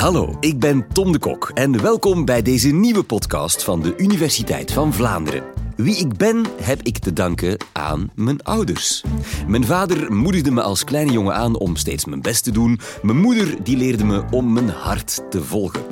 Hallo, 0.00 0.36
ik 0.40 0.58
ben 0.58 0.86
Tom 0.92 1.12
de 1.12 1.18
Kok 1.18 1.50
en 1.54 1.82
welkom 1.82 2.24
bij 2.24 2.42
deze 2.42 2.68
nieuwe 2.68 3.02
podcast 3.02 3.64
van 3.64 3.82
de 3.82 3.94
Universiteit 3.96 4.72
van 4.72 4.92
Vlaanderen. 4.92 5.42
Wie 5.76 5.96
ik 5.96 6.16
ben, 6.16 6.44
heb 6.62 6.82
ik 6.82 6.98
te 6.98 7.12
danken 7.12 7.56
aan 7.72 8.10
mijn 8.14 8.42
ouders. 8.42 9.04
Mijn 9.46 9.64
vader 9.64 10.12
moedigde 10.12 10.50
me 10.50 10.62
als 10.62 10.84
kleine 10.84 11.12
jongen 11.12 11.34
aan 11.34 11.58
om 11.58 11.76
steeds 11.76 12.04
mijn 12.04 12.22
best 12.22 12.44
te 12.44 12.50
doen. 12.50 12.80
Mijn 13.02 13.18
moeder 13.18 13.62
die 13.62 13.76
leerde 13.76 14.04
me 14.04 14.24
om 14.30 14.52
mijn 14.52 14.68
hart 14.68 15.22
te 15.30 15.42
volgen. 15.42 15.82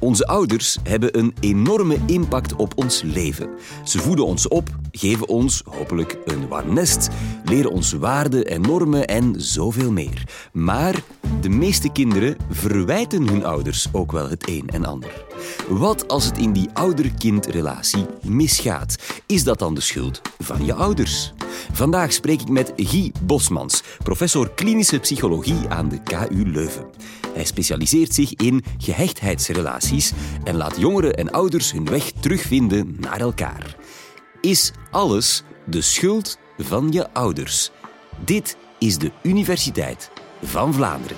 Onze 0.00 0.26
ouders 0.26 0.78
hebben 0.82 1.18
een 1.18 1.34
enorme 1.40 1.98
impact 2.06 2.54
op 2.54 2.72
ons 2.76 3.02
leven. 3.02 3.48
Ze 3.84 3.98
voeden 3.98 4.26
ons 4.26 4.48
op, 4.48 4.68
geven 4.92 5.28
ons 5.28 5.62
hopelijk 5.64 6.18
een 6.24 6.48
warm 6.48 6.74
nest, 6.74 7.08
leren 7.44 7.70
ons 7.70 7.92
waarden 7.92 8.44
en 8.44 8.60
normen 8.60 9.06
en 9.06 9.34
zoveel 9.36 9.92
meer. 9.92 10.48
Maar 10.52 11.02
de 11.40 11.48
meeste 11.48 11.92
kinderen 11.92 12.36
verwijten 12.50 13.28
hun 13.28 13.44
ouders 13.44 13.86
ook 13.92 14.12
wel 14.12 14.28
het 14.28 14.48
een 14.48 14.68
en 14.68 14.84
ander. 14.84 15.29
Wat 15.68 16.08
als 16.08 16.24
het 16.24 16.38
in 16.38 16.52
die 16.52 16.68
ouder-kindrelatie 16.72 18.06
misgaat? 18.22 18.96
Is 19.26 19.44
dat 19.44 19.58
dan 19.58 19.74
de 19.74 19.80
schuld 19.80 20.20
van 20.38 20.64
je 20.64 20.74
ouders? 20.74 21.32
Vandaag 21.72 22.12
spreek 22.12 22.40
ik 22.40 22.48
met 22.48 22.72
Guy 22.76 23.12
Bosmans, 23.22 23.82
professor 24.02 24.50
klinische 24.54 24.98
psychologie 24.98 25.68
aan 25.68 25.88
de 25.88 26.02
KU 26.02 26.50
Leuven. 26.50 26.84
Hij 27.34 27.44
specialiseert 27.44 28.14
zich 28.14 28.34
in 28.34 28.64
gehechtheidsrelaties 28.78 30.12
en 30.44 30.56
laat 30.56 30.76
jongeren 30.78 31.14
en 31.14 31.30
ouders 31.30 31.72
hun 31.72 31.84
weg 31.84 32.12
terugvinden 32.20 32.96
naar 32.98 33.20
elkaar. 33.20 33.76
Is 34.40 34.72
alles 34.90 35.42
de 35.66 35.80
schuld 35.80 36.38
van 36.58 36.92
je 36.92 37.12
ouders? 37.12 37.70
Dit 38.24 38.56
is 38.78 38.98
de 38.98 39.12
Universiteit 39.22 40.10
van 40.42 40.74
Vlaanderen. 40.74 41.16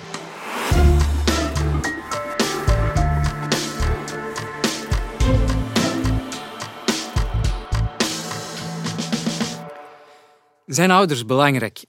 Zijn 10.72 10.90
ouders 10.90 11.26
belangrijk? 11.26 11.84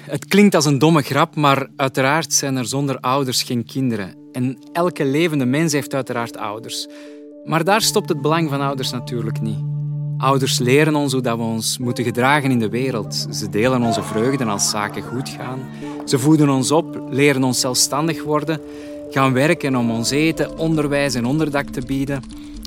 Het 0.00 0.24
klinkt 0.24 0.54
als 0.54 0.64
een 0.64 0.78
domme 0.78 1.02
grap, 1.02 1.36
maar 1.36 1.68
uiteraard 1.76 2.32
zijn 2.32 2.56
er 2.56 2.66
zonder 2.66 2.98
ouders 3.00 3.42
geen 3.42 3.64
kinderen. 3.64 4.14
En 4.32 4.58
elke 4.72 5.04
levende 5.04 5.44
mens 5.44 5.72
heeft 5.72 5.94
uiteraard 5.94 6.36
ouders. 6.36 6.86
Maar 7.44 7.64
daar 7.64 7.82
stopt 7.82 8.08
het 8.08 8.22
belang 8.22 8.50
van 8.50 8.60
ouders 8.60 8.90
natuurlijk 8.90 9.40
niet. 9.40 9.58
Ouders 10.18 10.58
leren 10.58 10.94
ons 10.94 11.12
hoe 11.12 11.22
dat 11.22 11.36
we 11.36 11.42
ons 11.42 11.78
moeten 11.78 12.04
gedragen 12.04 12.50
in 12.50 12.58
de 12.58 12.68
wereld. 12.68 13.26
Ze 13.30 13.48
delen 13.48 13.82
onze 13.82 14.02
vreugden 14.02 14.48
als 14.48 14.70
zaken 14.70 15.02
goed 15.02 15.28
gaan. 15.28 15.60
Ze 16.04 16.18
voeden 16.18 16.48
ons 16.48 16.70
op, 16.70 17.02
leren 17.10 17.44
ons 17.44 17.60
zelfstandig 17.60 18.22
worden, 18.22 18.60
gaan 19.10 19.32
werken 19.32 19.76
om 19.76 19.90
ons 19.90 20.10
eten, 20.10 20.58
onderwijs 20.58 21.14
en 21.14 21.26
onderdak 21.26 21.68
te 21.68 21.82
bieden. 21.86 22.22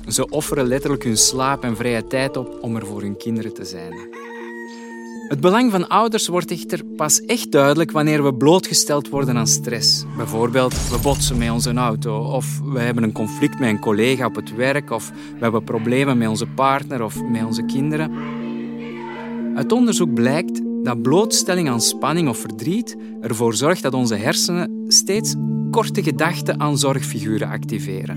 Ze 0.08 0.28
offeren 0.28 0.66
letterlijk 0.66 1.04
hun 1.04 1.18
slaap 1.18 1.64
en 1.64 1.76
vrije 1.76 2.06
tijd 2.06 2.36
op 2.36 2.58
om 2.60 2.76
er 2.76 2.86
voor 2.86 3.00
hun 3.00 3.16
kinderen 3.16 3.54
te 3.54 3.64
zijn. 3.64 4.30
Het 5.32 5.40
belang 5.40 5.70
van 5.70 5.88
ouders 5.88 6.28
wordt 6.28 6.50
echter 6.50 6.84
pas 6.96 7.20
echt 7.20 7.52
duidelijk 7.52 7.90
wanneer 7.90 8.24
we 8.24 8.34
blootgesteld 8.34 9.08
worden 9.08 9.36
aan 9.36 9.46
stress. 9.46 10.04
Bijvoorbeeld, 10.16 10.88
we 10.88 10.98
botsen 11.02 11.38
met 11.38 11.50
onze 11.50 11.72
auto, 11.74 12.18
of 12.18 12.60
we 12.64 12.80
hebben 12.80 13.02
een 13.02 13.12
conflict 13.12 13.58
met 13.58 13.68
een 13.68 13.78
collega 13.78 14.26
op 14.26 14.34
het 14.34 14.54
werk, 14.54 14.90
of 14.90 15.10
we 15.10 15.38
hebben 15.38 15.64
problemen 15.64 16.18
met 16.18 16.28
onze 16.28 16.46
partner 16.46 17.02
of 17.02 17.22
met 17.22 17.44
onze 17.44 17.64
kinderen. 17.64 18.10
Uit 19.54 19.72
onderzoek 19.72 20.14
blijkt 20.14 20.60
dat 20.82 21.02
blootstelling 21.02 21.68
aan 21.68 21.80
spanning 21.80 22.28
of 22.28 22.38
verdriet 22.38 22.96
ervoor 23.20 23.54
zorgt 23.54 23.82
dat 23.82 23.94
onze 23.94 24.14
hersenen 24.14 24.84
steeds 24.88 25.34
korte 25.70 26.02
gedachten 26.02 26.60
aan 26.60 26.78
zorgfiguren 26.78 27.48
activeren. 27.48 28.16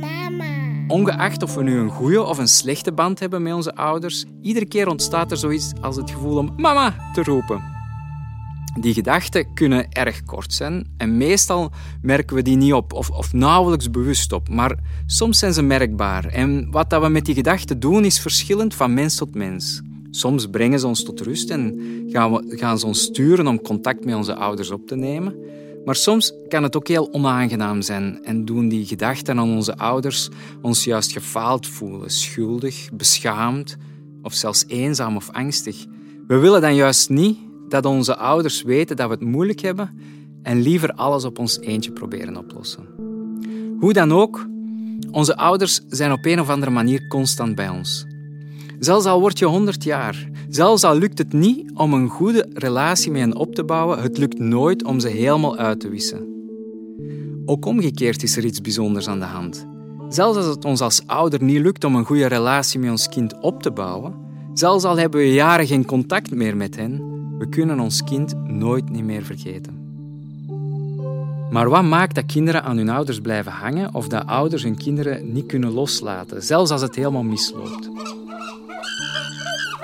Ongeacht 0.88 1.44
of 1.44 1.56
we 1.56 1.64
nu 1.64 1.78
een 1.78 1.90
goede 1.90 2.24
of 2.24 2.38
een 2.38 2.48
slechte 2.48 2.92
band 2.92 3.20
hebben 3.20 3.42
met 3.42 3.54
onze 3.54 3.76
ouders, 3.76 4.26
iedere 4.42 4.66
keer 4.66 4.88
ontstaat 4.88 5.32
er 5.32 5.38
zoiets 5.38 5.72
als 5.82 5.96
het 5.96 6.12
gevoel 6.12 6.38
om 6.38 6.54
mama 6.58 7.12
te 7.14 7.24
roepen. 7.24 7.64
Die 8.80 8.94
gedachten 8.94 9.54
kunnen 9.54 9.92
erg 9.92 10.24
kort 10.24 10.54
zijn 10.54 10.88
en 10.98 11.18
meestal 11.18 11.72
merken 12.02 12.36
we 12.36 12.42
die 12.42 12.56
niet 12.56 12.74
op 12.74 12.94
of, 12.94 13.10
of 13.10 13.34
nauwelijks 13.34 13.90
bewust 13.90 14.32
op, 14.32 14.50
maar 14.50 14.80
soms 15.06 15.40
zijn 15.40 15.54
ze 15.54 15.62
merkbaar. 15.62 16.26
En 16.26 16.72
wat 16.72 16.90
dat 16.90 17.02
we 17.02 17.10
met 17.10 17.26
die 17.26 17.36
gedachten 17.36 17.80
doen 17.80 18.06
is 18.06 18.20
verschillend 18.20 18.76
van 18.76 18.94
mens 18.94 19.16
tot 19.16 19.36
mens. 19.36 19.82
Soms 20.12 20.48
brengen 20.48 20.80
ze 20.80 20.88
ons 20.88 21.04
tot 21.04 21.22
rust 21.22 21.50
en 21.50 21.80
gaan, 22.08 22.32
we, 22.32 22.58
gaan 22.58 22.80
ze 22.80 22.86
ons 22.86 23.02
sturen 23.02 23.48
om 23.48 23.62
contact 23.62 24.06
met 24.06 24.16
onze 24.16 24.36
ouders 24.36 24.72
op 24.72 24.88
te 24.88 24.96
nemen. 24.96 25.36
Maar 25.86 25.96
soms 25.96 26.34
kan 26.48 26.64
het 26.64 26.76
ook 26.76 26.88
heel 26.88 27.14
onaangenaam 27.14 27.82
zijn 27.82 28.24
en 28.24 28.46
doen 28.46 28.68
die 28.68 28.86
gedachten 28.86 29.40
aan 29.40 29.56
onze 29.56 29.78
ouders 29.78 30.30
ons 30.62 30.84
juist 30.84 31.12
gefaald 31.12 31.68
voelen, 31.68 32.10
schuldig, 32.10 32.90
beschaamd 32.94 33.78
of 34.22 34.34
zelfs 34.34 34.64
eenzaam 34.68 35.16
of 35.16 35.30
angstig. 35.32 35.86
We 36.28 36.38
willen 36.38 36.62
dan 36.62 36.76
juist 36.76 37.10
niet 37.10 37.38
dat 37.70 37.86
onze 37.86 38.18
ouders 38.18 38.62
weten 38.62 38.96
dat 38.96 39.08
we 39.08 39.14
het 39.14 39.24
moeilijk 39.24 39.60
hebben 39.60 40.00
en 40.44 40.62
liever 40.62 40.94
alles 40.94 41.24
op 41.24 41.40
ons 41.40 41.60
eentje 41.60 41.92
proberen 41.92 42.38
oplossen. 42.38 42.86
Hoe 43.80 43.94
dan 43.94 44.12
ook, 44.12 44.48
onze 45.12 45.38
ouders 45.38 45.82
zijn 45.88 46.12
op 46.12 46.26
een 46.26 46.40
of 46.40 46.50
andere 46.50 46.72
manier 46.72 47.08
constant 47.08 47.56
bij 47.56 47.70
ons. 47.70 48.06
Zelfs 48.80 49.06
al 49.06 49.20
word 49.20 49.40
je 49.40 49.46
100 49.46 49.84
jaar, 49.84 50.30
zelfs 50.50 50.84
al 50.84 50.98
lukt 50.98 51.18
het 51.18 51.34
niet 51.34 51.72
om 51.74 51.94
een 51.94 52.10
goede 52.10 52.48
relatie 52.54 53.12
met 53.12 53.22
hen 53.22 53.36
op 53.36 53.56
te 53.56 53.64
bouwen, 53.64 54.02
het 54.02 54.18
lukt 54.18 54.40
nooit 54.40 54.84
om 54.84 55.00
ze 55.00 55.08
helemaal 55.08 55.58
uit 55.58 55.80
te 55.80 55.90
wissen. 55.90 56.34
Ook 57.46 57.66
omgekeerd 57.66 58.24
is 58.24 58.38
er 58.38 58.46
iets 58.46 58.62
bijzonders 58.62 59.08
aan 59.08 59.20
de 59.20 59.26
hand. 59.26 59.66
Zelfs 60.10 60.38
als 60.38 60.46
het 60.46 60.66
ons 60.66 60.82
als 60.82 61.02
ouder 61.06 61.44
niet 61.44 61.62
lukt 61.62 61.84
om 61.84 61.96
een 61.96 62.06
goede 62.06 62.26
relatie 62.26 62.80
met 62.80 62.90
ons 62.90 63.10
kind 63.10 63.40
op 63.40 63.62
te 63.62 63.72
bouwen, 63.72 64.14
zelfs 64.54 64.84
al 64.84 64.98
hebben 64.98 65.20
we 65.20 65.34
jaren 65.34 65.68
geen 65.68 65.86
contact 65.86 66.32
meer 66.32 66.58
met 66.58 66.76
hen, 66.76 67.14
we 67.38 67.50
kunnen 67.50 67.80
ons 67.80 68.04
kind 68.04 68.34
nooit 68.48 68.90
niet 68.90 69.04
meer 69.04 69.24
vergeten. 69.24 69.84
Maar 71.50 71.70
wat 71.70 71.84
maakt 71.84 72.16
dat 72.16 72.26
kinderen 72.26 72.64
aan 72.64 72.78
hun 72.78 72.90
ouders 72.90 73.20
blijven 73.20 73.52
hangen 73.52 73.94
of 73.94 74.08
dat 74.08 74.26
ouders 74.26 74.64
hun 74.64 74.78
kinderen 74.78 75.34
niet 75.34 75.46
kunnen 75.46 75.72
loslaten, 75.72 76.44
zelfs 76.44 76.72
als 76.72 76.82
het 76.82 76.96
helemaal 76.96 77.24
misloopt? 77.24 77.90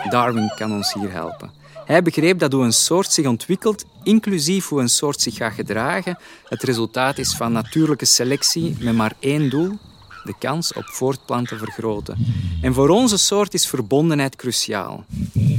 Darwin 0.09 0.51
kan 0.55 0.71
ons 0.71 0.93
hier 0.93 1.11
helpen. 1.11 1.51
Hij 1.85 2.01
begreep 2.01 2.39
dat 2.39 2.51
hoe 2.51 2.63
een 2.63 2.73
soort 2.73 3.11
zich 3.11 3.25
ontwikkelt, 3.25 3.85
inclusief 4.03 4.67
hoe 4.67 4.81
een 4.81 4.89
soort 4.89 5.21
zich 5.21 5.35
gaat 5.35 5.53
gedragen, 5.53 6.17
het 6.47 6.63
resultaat 6.63 7.17
is 7.17 7.35
van 7.35 7.51
natuurlijke 7.51 8.05
selectie 8.05 8.75
met 8.79 8.95
maar 8.95 9.13
één 9.19 9.49
doel, 9.49 9.77
de 10.23 10.33
kans 10.39 10.73
op 10.73 10.85
voortplanten 10.85 11.57
vergroten. 11.57 12.17
En 12.61 12.73
voor 12.73 12.89
onze 12.89 13.17
soort 13.17 13.53
is 13.53 13.67
verbondenheid 13.67 14.35
cruciaal. 14.35 15.05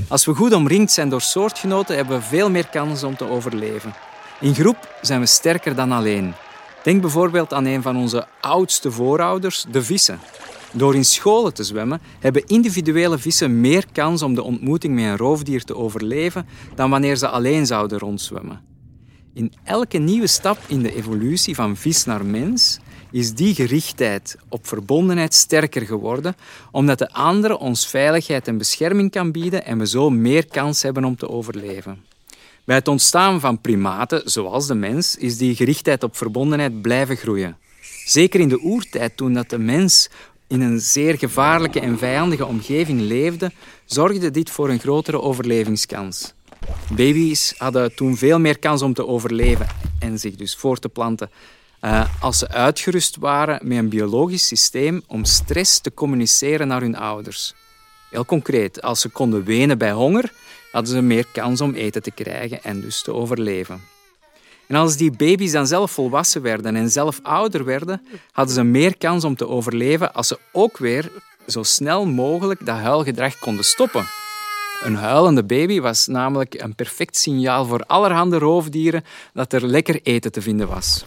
Als 0.08 0.24
we 0.24 0.34
goed 0.34 0.52
omringd 0.52 0.92
zijn 0.92 1.08
door 1.08 1.20
soortgenoten, 1.20 1.96
hebben 1.96 2.18
we 2.18 2.24
veel 2.24 2.50
meer 2.50 2.66
kansen 2.66 3.08
om 3.08 3.16
te 3.16 3.28
overleven. 3.28 3.94
In 4.40 4.54
groep 4.54 4.96
zijn 5.00 5.20
we 5.20 5.26
sterker 5.26 5.74
dan 5.74 5.92
alleen. 5.92 6.34
Denk 6.82 7.00
bijvoorbeeld 7.00 7.52
aan 7.52 7.64
een 7.64 7.82
van 7.82 7.96
onze 7.96 8.26
oudste 8.40 8.90
voorouders, 8.90 9.64
de 9.70 9.82
vissen. 9.82 10.20
Door 10.72 10.94
in 10.94 11.04
scholen 11.04 11.54
te 11.54 11.64
zwemmen 11.64 12.00
hebben 12.18 12.46
individuele 12.46 13.18
vissen 13.18 13.60
meer 13.60 13.84
kans 13.92 14.22
om 14.22 14.34
de 14.34 14.42
ontmoeting 14.42 14.94
met 14.94 15.04
een 15.04 15.16
roofdier 15.16 15.64
te 15.64 15.76
overleven 15.76 16.46
dan 16.74 16.90
wanneer 16.90 17.16
ze 17.16 17.28
alleen 17.28 17.66
zouden 17.66 17.98
rondzwemmen. 17.98 18.60
In 19.34 19.52
elke 19.64 19.98
nieuwe 19.98 20.26
stap 20.26 20.58
in 20.66 20.82
de 20.82 20.94
evolutie 20.94 21.54
van 21.54 21.76
vis 21.76 22.04
naar 22.04 22.24
mens 22.24 22.78
is 23.10 23.34
die 23.34 23.54
gerichtheid 23.54 24.36
op 24.48 24.66
verbondenheid 24.66 25.34
sterker 25.34 25.82
geworden, 25.82 26.36
omdat 26.70 26.98
de 26.98 27.12
andere 27.12 27.58
ons 27.58 27.86
veiligheid 27.86 28.48
en 28.48 28.58
bescherming 28.58 29.10
kan 29.10 29.32
bieden 29.32 29.64
en 29.64 29.78
we 29.78 29.86
zo 29.86 30.10
meer 30.10 30.46
kans 30.46 30.82
hebben 30.82 31.04
om 31.04 31.16
te 31.16 31.28
overleven. 31.28 32.04
Bij 32.64 32.76
het 32.76 32.88
ontstaan 32.88 33.40
van 33.40 33.60
primaten, 33.60 34.22
zoals 34.24 34.66
de 34.66 34.74
mens, 34.74 35.16
is 35.16 35.36
die 35.36 35.54
gerichtheid 35.54 36.02
op 36.02 36.16
verbondenheid 36.16 36.82
blijven 36.82 37.16
groeien. 37.16 37.56
Zeker 38.04 38.40
in 38.40 38.48
de 38.48 38.60
oertijd, 38.60 39.16
toen 39.16 39.32
dat 39.32 39.50
de 39.50 39.58
mens 39.58 40.10
in 40.52 40.60
een 40.60 40.80
zeer 40.80 41.18
gevaarlijke 41.18 41.80
en 41.80 41.98
vijandige 41.98 42.46
omgeving 42.46 43.00
leefde, 43.00 43.50
zorgde 43.84 44.30
dit 44.30 44.50
voor 44.50 44.70
een 44.70 44.78
grotere 44.78 45.20
overlevingskans. 45.20 46.32
Baby's 46.90 47.54
hadden 47.56 47.94
toen 47.94 48.16
veel 48.16 48.38
meer 48.38 48.58
kans 48.58 48.82
om 48.82 48.94
te 48.94 49.06
overleven 49.06 49.66
en 49.98 50.18
zich 50.18 50.34
dus 50.34 50.56
voor 50.56 50.78
te 50.78 50.88
planten 50.88 51.30
uh, 51.80 52.04
als 52.20 52.38
ze 52.38 52.48
uitgerust 52.48 53.16
waren 53.16 53.68
met 53.68 53.78
een 53.78 53.88
biologisch 53.88 54.46
systeem 54.46 55.02
om 55.06 55.24
stress 55.24 55.80
te 55.80 55.94
communiceren 55.94 56.68
naar 56.68 56.80
hun 56.80 56.96
ouders. 56.96 57.54
Heel 58.10 58.24
concreet, 58.24 58.82
als 58.82 59.00
ze 59.00 59.08
konden 59.08 59.44
wenen 59.44 59.78
bij 59.78 59.92
honger, 59.92 60.32
hadden 60.72 60.92
ze 60.92 61.00
meer 61.00 61.26
kans 61.32 61.60
om 61.60 61.74
eten 61.74 62.02
te 62.02 62.10
krijgen 62.10 62.62
en 62.62 62.80
dus 62.80 63.02
te 63.02 63.14
overleven. 63.14 63.91
En 64.66 64.76
als 64.76 64.96
die 64.96 65.10
baby's 65.10 65.52
dan 65.52 65.66
zelf 65.66 65.90
volwassen 65.90 66.42
werden 66.42 66.76
en 66.76 66.90
zelf 66.90 67.20
ouder 67.22 67.64
werden, 67.64 68.06
hadden 68.30 68.54
ze 68.54 68.62
meer 68.62 68.96
kans 68.96 69.24
om 69.24 69.36
te 69.36 69.48
overleven 69.48 70.14
als 70.14 70.28
ze 70.28 70.38
ook 70.52 70.78
weer 70.78 71.10
zo 71.46 71.62
snel 71.62 72.06
mogelijk 72.06 72.66
dat 72.66 72.76
huilgedrag 72.76 73.38
konden 73.38 73.64
stoppen. 73.64 74.06
Een 74.82 74.94
huilende 74.94 75.44
baby 75.44 75.80
was 75.80 76.06
namelijk 76.06 76.54
een 76.54 76.74
perfect 76.74 77.16
signaal 77.16 77.64
voor 77.64 77.84
allerhande 77.86 78.38
roofdieren 78.38 79.04
dat 79.32 79.52
er 79.52 79.66
lekker 79.66 80.00
eten 80.02 80.32
te 80.32 80.42
vinden 80.42 80.68
was. 80.68 81.04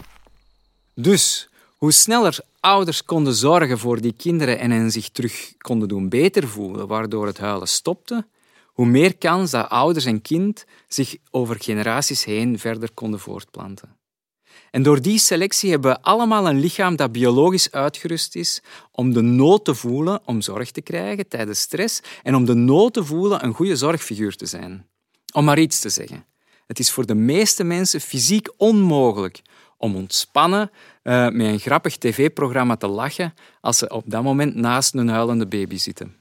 Dus, 0.94 1.48
Hoe 1.76 1.92
sneller 1.92 2.38
ouders 2.60 3.04
konden 3.04 3.34
zorgen 3.34 3.78
voor 3.78 4.00
die 4.00 4.14
kinderen 4.16 4.58
en 4.58 4.70
hen 4.70 4.90
zich 4.90 5.08
terug 5.08 5.52
konden 5.58 5.88
doen 5.88 6.08
beter 6.08 6.48
voelen, 6.48 6.86
waardoor 6.86 7.26
het 7.26 7.38
huilen 7.38 7.68
stopte, 7.68 8.26
hoe 8.76 8.86
meer 8.86 9.16
kans 9.16 9.50
dat 9.50 9.68
ouders 9.68 10.04
en 10.04 10.22
kind 10.22 10.64
zich 10.88 11.16
over 11.30 11.56
generaties 11.58 12.24
heen 12.24 12.58
verder 12.58 12.92
konden 12.94 13.20
voortplanten. 13.20 13.96
En 14.70 14.82
door 14.82 15.02
die 15.02 15.18
selectie 15.18 15.70
hebben 15.70 15.90
we 15.90 16.02
allemaal 16.02 16.48
een 16.48 16.60
lichaam 16.60 16.96
dat 16.96 17.12
biologisch 17.12 17.70
uitgerust 17.70 18.34
is 18.34 18.62
om 18.90 19.12
de 19.12 19.20
nood 19.20 19.64
te 19.64 19.74
voelen 19.74 20.20
om 20.24 20.40
zorg 20.40 20.70
te 20.70 20.80
krijgen 20.80 21.28
tijdens 21.28 21.60
stress 21.60 22.00
en 22.22 22.34
om 22.34 22.44
de 22.44 22.54
nood 22.54 22.92
te 22.92 23.04
voelen 23.04 23.44
een 23.44 23.54
goede 23.54 23.76
zorgfiguur 23.76 24.36
te 24.36 24.46
zijn. 24.46 24.86
Om 25.32 25.44
maar 25.44 25.58
iets 25.58 25.80
te 25.80 25.88
zeggen. 25.88 26.24
Het 26.66 26.78
is 26.78 26.90
voor 26.90 27.06
de 27.06 27.14
meeste 27.14 27.64
mensen 27.64 28.00
fysiek 28.00 28.48
onmogelijk 28.56 29.42
om 29.76 29.96
ontspannen 29.96 30.70
uh, 31.02 31.28
met 31.28 31.46
een 31.46 31.58
grappig 31.58 31.96
tv-programma 31.96 32.76
te 32.76 32.86
lachen 32.86 33.34
als 33.60 33.78
ze 33.78 33.88
op 33.88 34.04
dat 34.06 34.22
moment 34.22 34.54
naast 34.54 34.94
een 34.94 35.08
huilende 35.08 35.46
baby 35.46 35.76
zitten. 35.76 36.16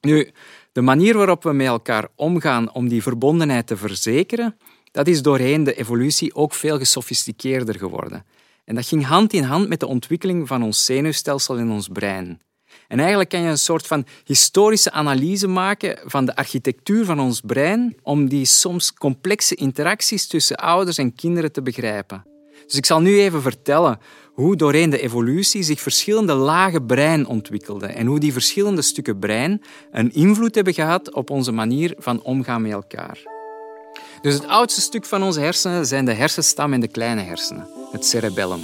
Nu, 0.00 0.30
de 0.78 0.84
manier 0.84 1.16
waarop 1.16 1.42
we 1.42 1.52
met 1.52 1.66
elkaar 1.66 2.08
omgaan 2.14 2.72
om 2.72 2.88
die 2.88 3.02
verbondenheid 3.02 3.66
te 3.66 3.76
verzekeren, 3.76 4.56
dat 4.90 5.06
is 5.06 5.22
doorheen 5.22 5.64
de 5.64 5.74
evolutie 5.74 6.34
ook 6.34 6.54
veel 6.54 6.78
gesofisticeerder 6.78 7.74
geworden. 7.74 8.24
En 8.64 8.74
dat 8.74 8.86
ging 8.86 9.04
hand 9.04 9.32
in 9.32 9.42
hand 9.42 9.68
met 9.68 9.80
de 9.80 9.86
ontwikkeling 9.86 10.48
van 10.48 10.62
ons 10.62 10.84
zenuwstelsel 10.84 11.56
in 11.56 11.70
ons 11.70 11.88
brein. 11.88 12.40
En 12.88 12.98
eigenlijk 12.98 13.28
kan 13.28 13.40
je 13.40 13.48
een 13.48 13.58
soort 13.58 13.86
van 13.86 14.06
historische 14.24 14.90
analyse 14.90 15.48
maken 15.48 15.98
van 16.04 16.24
de 16.24 16.36
architectuur 16.36 17.04
van 17.04 17.20
ons 17.20 17.40
brein 17.40 17.96
om 18.02 18.28
die 18.28 18.44
soms 18.44 18.92
complexe 18.92 19.54
interacties 19.54 20.26
tussen 20.26 20.56
ouders 20.56 20.98
en 20.98 21.14
kinderen 21.14 21.52
te 21.52 21.62
begrijpen. 21.62 22.37
Dus 22.68 22.76
ik 22.76 22.86
zal 22.86 23.00
nu 23.00 23.20
even 23.20 23.42
vertellen 23.42 23.98
hoe 24.34 24.56
doorheen 24.56 24.90
de 24.90 25.00
evolutie 25.00 25.62
zich 25.62 25.80
verschillende 25.80 26.34
lagen 26.34 26.86
brein 26.86 27.26
ontwikkelden 27.26 27.94
en 27.94 28.06
hoe 28.06 28.18
die 28.18 28.32
verschillende 28.32 28.82
stukken 28.82 29.18
brein 29.18 29.62
een 29.90 30.12
invloed 30.12 30.54
hebben 30.54 30.74
gehad 30.74 31.12
op 31.12 31.30
onze 31.30 31.52
manier 31.52 31.94
van 31.98 32.22
omgaan 32.22 32.62
met 32.62 32.72
elkaar. 32.72 33.18
Dus 34.22 34.34
het 34.34 34.46
oudste 34.46 34.80
stuk 34.80 35.04
van 35.04 35.22
onze 35.22 35.40
hersenen 35.40 35.86
zijn 35.86 36.04
de 36.04 36.12
hersenstam 36.12 36.72
en 36.72 36.80
de 36.80 36.88
kleine 36.88 37.22
hersenen, 37.22 37.68
het 37.92 38.04
cerebellum. 38.04 38.60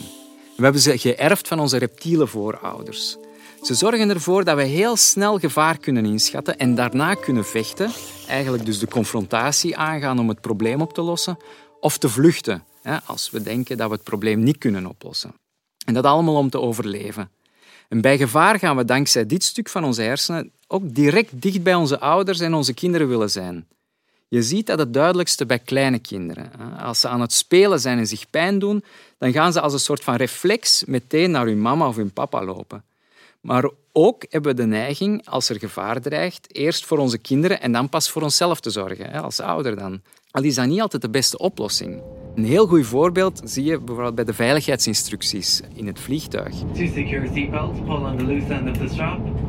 We 0.57 0.63
hebben 0.63 0.81
ze 0.81 0.99
geërfd 0.99 1.49
van 1.49 1.61
onze 1.61 1.77
reptiele 1.77 2.27
voorouders. 2.27 3.17
Ze 3.63 3.75
zorgen 3.75 4.11
ervoor 4.11 4.45
dat 4.45 4.57
we 4.57 4.63
heel 4.63 4.97
snel 4.97 5.39
gevaar 5.39 5.79
kunnen 5.79 6.05
inschatten 6.05 6.59
en 6.59 6.75
daarna 6.75 7.15
kunnen 7.15 7.45
vechten, 7.45 7.91
eigenlijk 8.29 8.65
dus 8.65 8.79
de 8.79 8.89
confrontatie 8.89 9.77
aangaan 9.77 10.19
om 10.19 10.29
het 10.29 10.41
probleem 10.41 10.81
op 10.81 10.93
te 10.93 11.03
lossen, 11.03 11.37
of 11.81 11.99
te 11.99 12.09
vluchten, 12.09 12.65
als 13.05 13.31
we 13.31 13.43
denken 13.43 13.77
dat 13.77 13.89
we 13.89 13.95
het 13.95 14.03
probleem 14.03 14.43
niet 14.43 14.59
kunnen 14.59 14.87
oplossen. 14.87 15.35
En 15.87 15.95
dat 15.95 16.05
allemaal 16.05 16.37
om 16.37 16.51
te 16.51 16.61
overleven. 16.61 17.31
En 17.89 18.01
bij 18.01 18.19
gevaar 18.19 18.59
gaan 18.59 18.77
we 18.77 18.85
dankzij 18.85 19.27
dit 19.27 19.43
stuk 19.43 19.69
van 19.69 19.85
onze 19.85 20.03
hersenen 20.03 20.51
ook 20.67 20.95
direct 20.95 21.43
dicht 21.43 21.63
bij 21.63 21.75
onze 21.75 22.01
ouders 22.01 22.41
en 22.41 22.55
onze 22.55 22.75
kinderen 22.75 23.09
willen 23.09 23.31
zijn. 23.31 23.67
Je 24.29 24.43
ziet 24.43 24.67
dat 24.67 24.79
het 24.79 24.95
duidelijkste 24.95 25.47
bij 25.47 25.59
kleine 25.59 25.99
kinderen. 25.99 26.51
Als 26.79 27.01
ze 27.01 27.09
aan 27.09 27.21
het 27.21 27.33
spelen 27.33 27.81
zijn 27.81 27.99
en 27.99 28.07
zich 28.07 28.31
pijn 28.31 28.59
doen, 28.59 28.85
dan 29.19 29.33
gaan 29.33 29.53
ze 29.53 29.61
als 29.61 29.73
een 29.73 29.79
soort 29.79 30.05
van 30.05 30.15
reflex 30.15 30.85
meteen 30.85 31.31
naar 31.31 31.47
hun 31.47 31.61
mama 31.61 31.89
of 31.89 31.97
hun 31.97 32.13
papa 32.13 32.45
lopen. 32.45 32.85
Maar 33.41 33.71
ook 33.93 34.25
hebben 34.29 34.57
we 34.57 34.63
de 34.63 34.67
neiging, 34.67 35.27
als 35.29 35.49
er 35.49 35.59
gevaar 35.59 36.01
dreigt, 36.01 36.55
eerst 36.55 36.85
voor 36.85 36.99
onze 36.99 37.19
kinderen 37.19 37.61
en 37.61 37.73
dan 37.73 37.89
pas 37.89 38.11
voor 38.11 38.23
onszelf 38.23 38.61
te 38.61 38.71
zorgen, 38.71 39.13
als 39.23 39.41
ouder 39.41 39.77
dan. 39.77 40.01
Al 40.37 40.43
is 40.43 40.55
dat 40.55 40.67
niet 40.67 40.81
altijd 40.81 41.03
de 41.03 41.11
beste 41.11 41.39
oplossing. 41.39 42.03
Een 42.35 42.45
heel 42.45 42.67
goed 42.67 42.87
voorbeeld 42.87 43.41
zie 43.45 43.65
je 43.65 43.79
bijvoorbeeld 43.79 44.15
bij 44.15 44.25
de 44.25 44.35
veiligheidsinstructies 44.35 45.61
in 45.75 45.87
het 45.87 46.01
vliegtuig. 46.01 46.55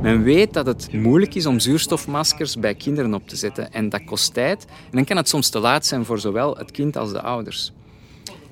Men 0.02 0.24
weet 0.24 0.54
dat 0.54 0.66
het 0.66 0.94
moeilijk 0.94 1.36
is 1.36 1.46
om 1.46 1.60
zuurstofmaskers 1.60 2.60
bij 2.60 2.76
kinderen 2.76 3.14
op 3.14 3.28
te 3.28 3.36
zetten 3.36 3.72
en 3.72 3.90
dat 3.90 4.04
kost 4.04 4.34
tijd. 4.34 4.66
En 4.66 4.92
dan 4.92 5.06
kan 5.06 5.18
het 5.18 5.30
soms 5.30 5.50
te 5.50 5.60
laat 5.60 5.86
zijn 5.86 6.06
voor 6.06 6.20
zowel 6.20 6.58
het 6.58 6.72
kind 6.72 6.98
als 6.98 7.12
de 7.12 7.22
ouders. 7.22 7.74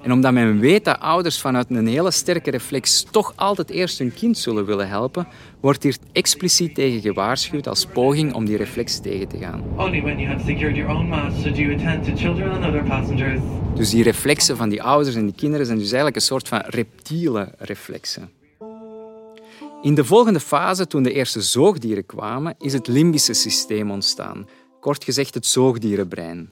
En 0.04 0.12
omdat 0.12 0.34
men 0.34 0.60
weet 0.60 0.86
dat 0.86 1.00
ouders 1.00 1.40
vanuit 1.40 1.70
een 1.70 1.88
hele 1.88 2.12
sterke 2.12 2.52
reflex 2.52 3.06
toch 3.12 3.34
altijd 3.36 3.70
eerst 3.70 4.00
hun 4.00 4.14
kind 4.14 4.38
zullen 4.38 4.66
willen 4.66 4.88
helpen, 4.88 5.28
wordt 5.60 5.84
hier 5.84 5.98
expliciet 6.12 6.76
tegen 6.76 7.02
gewaarschuwd 7.02 7.68
als 7.68 7.86
poging 7.86 8.34
om 8.34 8.46
die 8.46 8.58
reflex 8.58 9.00
tegen 9.00 9.28
te 9.28 9.38
gaan. 9.38 9.64
Dus 13.76 13.90
die 13.90 14.04
reflexen 14.04 14.58
van 14.58 14.70
die 14.70 14.84
ouders 14.84 15.16
en 15.16 15.26
die 15.26 15.36
kinderen 15.36 15.66
zijn 15.66 15.78
dus 15.78 15.88
eigenlijk 15.88 16.16
een 16.16 16.22
soort 16.22 16.48
van 16.48 16.62
reptiele 16.66 17.54
reflexen. 17.58 18.30
In 19.82 19.96
de 19.96 20.04
volgende 20.04 20.40
fase, 20.40 20.88
toen 20.88 21.04
de 21.04 21.14
eerste 21.14 21.42
zoogdieren 21.42 22.06
kwamen, 22.06 22.56
is 22.60 22.74
het 22.74 22.88
limbische 22.88 23.34
systeem 23.34 23.92
ontstaan. 23.92 24.48
Kort 24.80 25.04
gezegd 25.04 25.34
het 25.34 25.46
zoogdierenbrein. 25.46 26.52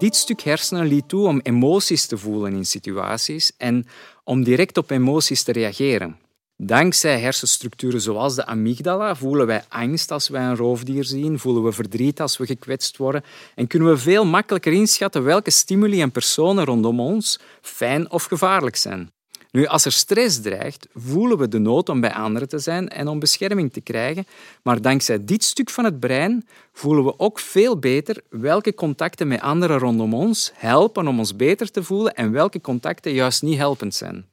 Dit 0.00 0.16
stuk 0.16 0.40
hersenen 0.40 0.86
liet 0.86 1.08
toe 1.08 1.26
om 1.26 1.40
emoties 1.42 2.06
te 2.06 2.18
voelen 2.18 2.52
in 2.52 2.66
situaties 2.66 3.52
en 3.56 3.86
om 4.24 4.44
direct 4.44 4.76
op 4.76 4.90
emoties 4.90 5.42
te 5.42 5.52
reageren. 5.52 6.16
Dankzij 6.56 7.20
hersenstructuren 7.20 8.00
zoals 8.00 8.34
de 8.34 8.46
amygdala 8.46 9.14
voelen 9.14 9.46
wij 9.46 9.64
angst 9.68 10.10
als 10.10 10.28
wij 10.28 10.42
een 10.42 10.56
roofdier 10.56 11.04
zien, 11.04 11.38
voelen 11.38 11.64
we 11.64 11.72
verdriet 11.72 12.20
als 12.20 12.36
we 12.36 12.46
gekwetst 12.46 12.96
worden 12.96 13.24
en 13.54 13.66
kunnen 13.66 13.88
we 13.88 13.96
veel 13.96 14.24
makkelijker 14.24 14.72
inschatten 14.72 15.24
welke 15.24 15.50
stimuli 15.50 16.00
en 16.00 16.10
personen 16.10 16.64
rondom 16.64 17.00
ons 17.00 17.40
fijn 17.60 18.10
of 18.10 18.24
gevaarlijk 18.24 18.76
zijn. 18.76 19.10
Nu, 19.52 19.66
als 19.66 19.84
er 19.84 19.92
stress 19.92 20.40
dreigt, 20.40 20.86
voelen 20.94 21.38
we 21.38 21.48
de 21.48 21.58
nood 21.58 21.88
om 21.88 22.00
bij 22.00 22.12
anderen 22.12 22.48
te 22.48 22.58
zijn 22.58 22.88
en 22.88 23.08
om 23.08 23.18
bescherming 23.18 23.72
te 23.72 23.80
krijgen. 23.80 24.26
Maar 24.62 24.80
dankzij 24.80 25.24
dit 25.24 25.44
stuk 25.44 25.70
van 25.70 25.84
het 25.84 26.00
brein 26.00 26.48
voelen 26.72 27.04
we 27.04 27.18
ook 27.18 27.38
veel 27.38 27.78
beter 27.78 28.22
welke 28.28 28.74
contacten 28.74 29.28
met 29.28 29.40
anderen 29.40 29.78
rondom 29.78 30.14
ons 30.14 30.52
helpen 30.54 31.06
om 31.06 31.18
ons 31.18 31.36
beter 31.36 31.70
te 31.70 31.82
voelen 31.82 32.14
en 32.14 32.32
welke 32.32 32.60
contacten 32.60 33.12
juist 33.12 33.42
niet 33.42 33.58
helpend 33.58 33.94
zijn. 33.94 34.26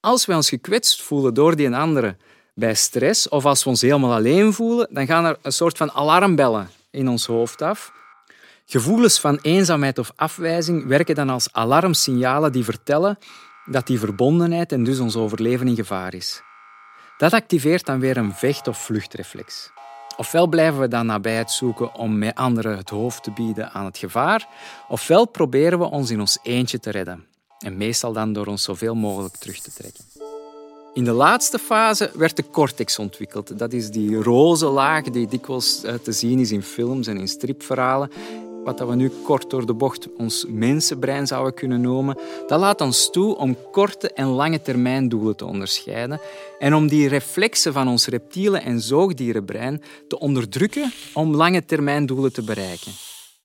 Als 0.00 0.26
we 0.26 0.34
ons 0.34 0.48
gekwetst 0.48 1.02
voelen 1.02 1.34
door 1.34 1.56
die 1.56 1.74
andere 1.74 2.16
bij 2.54 2.74
stress 2.74 3.28
of 3.28 3.44
als 3.44 3.64
we 3.64 3.70
ons 3.70 3.80
helemaal 3.80 4.12
alleen 4.12 4.52
voelen, 4.52 4.88
dan 4.90 5.06
gaan 5.06 5.24
er 5.24 5.38
een 5.42 5.52
soort 5.52 5.76
van 5.76 5.92
alarmbellen 5.92 6.70
in 6.90 7.08
ons 7.08 7.26
hoofd 7.26 7.62
af. 7.62 7.92
Gevoelens 8.66 9.20
van 9.20 9.38
eenzaamheid 9.42 9.98
of 9.98 10.12
afwijzing 10.16 10.86
werken 10.86 11.14
dan 11.14 11.28
als 11.28 11.52
alarmsignalen 11.52 12.52
die 12.52 12.64
vertellen 12.64 13.18
dat 13.64 13.86
die 13.86 13.98
verbondenheid 13.98 14.72
en 14.72 14.84
dus 14.84 14.98
ons 14.98 15.16
overleven 15.16 15.68
in 15.68 15.74
gevaar 15.74 16.14
is. 16.14 16.42
Dat 17.16 17.32
activeert 17.32 17.86
dan 17.86 18.00
weer 18.00 18.16
een 18.16 18.34
vecht- 18.34 18.68
of 18.68 18.78
vluchtreflex. 18.78 19.70
Ofwel 20.16 20.46
blijven 20.46 20.80
we 20.80 20.88
dan 20.88 21.06
nabijheid 21.06 21.50
zoeken 21.50 21.94
om 21.94 22.18
met 22.18 22.34
anderen 22.34 22.76
het 22.76 22.90
hoofd 22.90 23.22
te 23.22 23.30
bieden 23.30 23.70
aan 23.70 23.84
het 23.84 23.98
gevaar, 23.98 24.48
ofwel 24.88 25.26
proberen 25.26 25.78
we 25.78 25.84
ons 25.84 26.10
in 26.10 26.20
ons 26.20 26.38
eentje 26.42 26.80
te 26.80 26.90
redden. 26.90 27.26
En 27.58 27.76
meestal 27.76 28.12
dan 28.12 28.32
door 28.32 28.46
ons 28.46 28.62
zoveel 28.62 28.94
mogelijk 28.94 29.36
terug 29.36 29.60
te 29.60 29.72
trekken. 29.72 30.04
In 30.94 31.04
de 31.04 31.12
laatste 31.12 31.58
fase 31.58 32.10
werd 32.14 32.36
de 32.36 32.44
cortex 32.50 32.98
ontwikkeld. 32.98 33.58
Dat 33.58 33.72
is 33.72 33.90
die 33.90 34.22
roze 34.22 34.66
laag 34.66 35.04
die 35.04 35.28
dikwijls 35.28 35.82
eh, 35.82 35.94
te 35.94 36.12
zien 36.12 36.38
is 36.38 36.50
in 36.50 36.62
films 36.62 37.06
en 37.06 37.16
in 37.16 37.28
stripverhalen 37.28 38.10
wat 38.64 38.80
we 38.80 38.94
nu 38.94 39.10
kort 39.24 39.50
door 39.50 39.66
de 39.66 39.74
bocht 39.74 40.08
ons 40.16 40.46
mensenbrein 40.48 41.26
zouden 41.26 41.54
kunnen 41.54 41.80
noemen, 41.80 42.18
dat 42.46 42.60
laat 42.60 42.80
ons 42.80 43.10
toe 43.10 43.36
om 43.36 43.56
korte 43.70 44.12
en 44.12 44.26
lange 44.26 44.62
termijn 44.62 45.08
doelen 45.08 45.36
te 45.36 45.44
onderscheiden 45.44 46.20
en 46.58 46.74
om 46.74 46.88
die 46.88 47.08
reflexen 47.08 47.72
van 47.72 47.88
ons 47.88 48.06
reptiele 48.06 48.58
en 48.58 48.80
zoogdierenbrein 48.80 49.82
te 50.08 50.18
onderdrukken 50.18 50.92
om 51.14 51.34
lange 51.34 51.64
termijn 51.64 52.06
doelen 52.06 52.32
te 52.32 52.42
bereiken. 52.42 52.92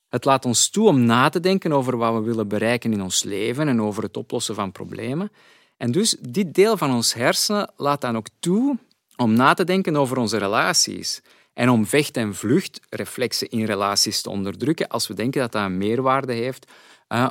Het 0.10 0.26
laat 0.26 0.46
ons 0.46 0.70
toe 0.70 0.88
om 0.88 1.06
na 1.06 1.30
te 1.30 1.40
denken 1.40 1.74
over 1.74 1.98
wat 1.98 2.14
we 2.14 2.20
willen 2.20 2.48
bereiken 2.48 2.94
in 2.94 3.02
ons 3.02 3.24
leven 3.24 3.68
en 3.68 3.82
over 3.82 4.04
het 4.04 4.18
oplossen 4.18 4.56
van 4.56 4.72
problemen. 4.72 5.32
En 5.78 5.92
dus 5.92 6.18
dit 6.20 6.54
deel 6.54 6.78
van 6.78 6.94
ons 6.94 7.14
hersenen 7.14 7.72
laat 7.78 8.02
dan 8.02 8.18
ook 8.18 8.28
toe 8.40 8.78
om 9.16 9.34
na 9.34 9.54
te 9.54 9.64
denken 9.64 9.96
over 9.96 10.18
onze 10.18 10.38
relaties 10.38 11.22
en 11.58 11.70
om 11.70 11.86
vecht- 11.86 12.18
en 12.18 12.36
vluchtreflexen 12.36 13.50
in 13.50 13.66
relaties 13.66 14.22
te 14.22 14.30
onderdrukken 14.30 14.88
als 14.88 15.08
we 15.08 15.14
denken 15.14 15.42
dat 15.42 15.52
dat 15.52 15.64
een 15.64 15.78
meerwaarde 15.78 16.34
heeft 16.34 16.72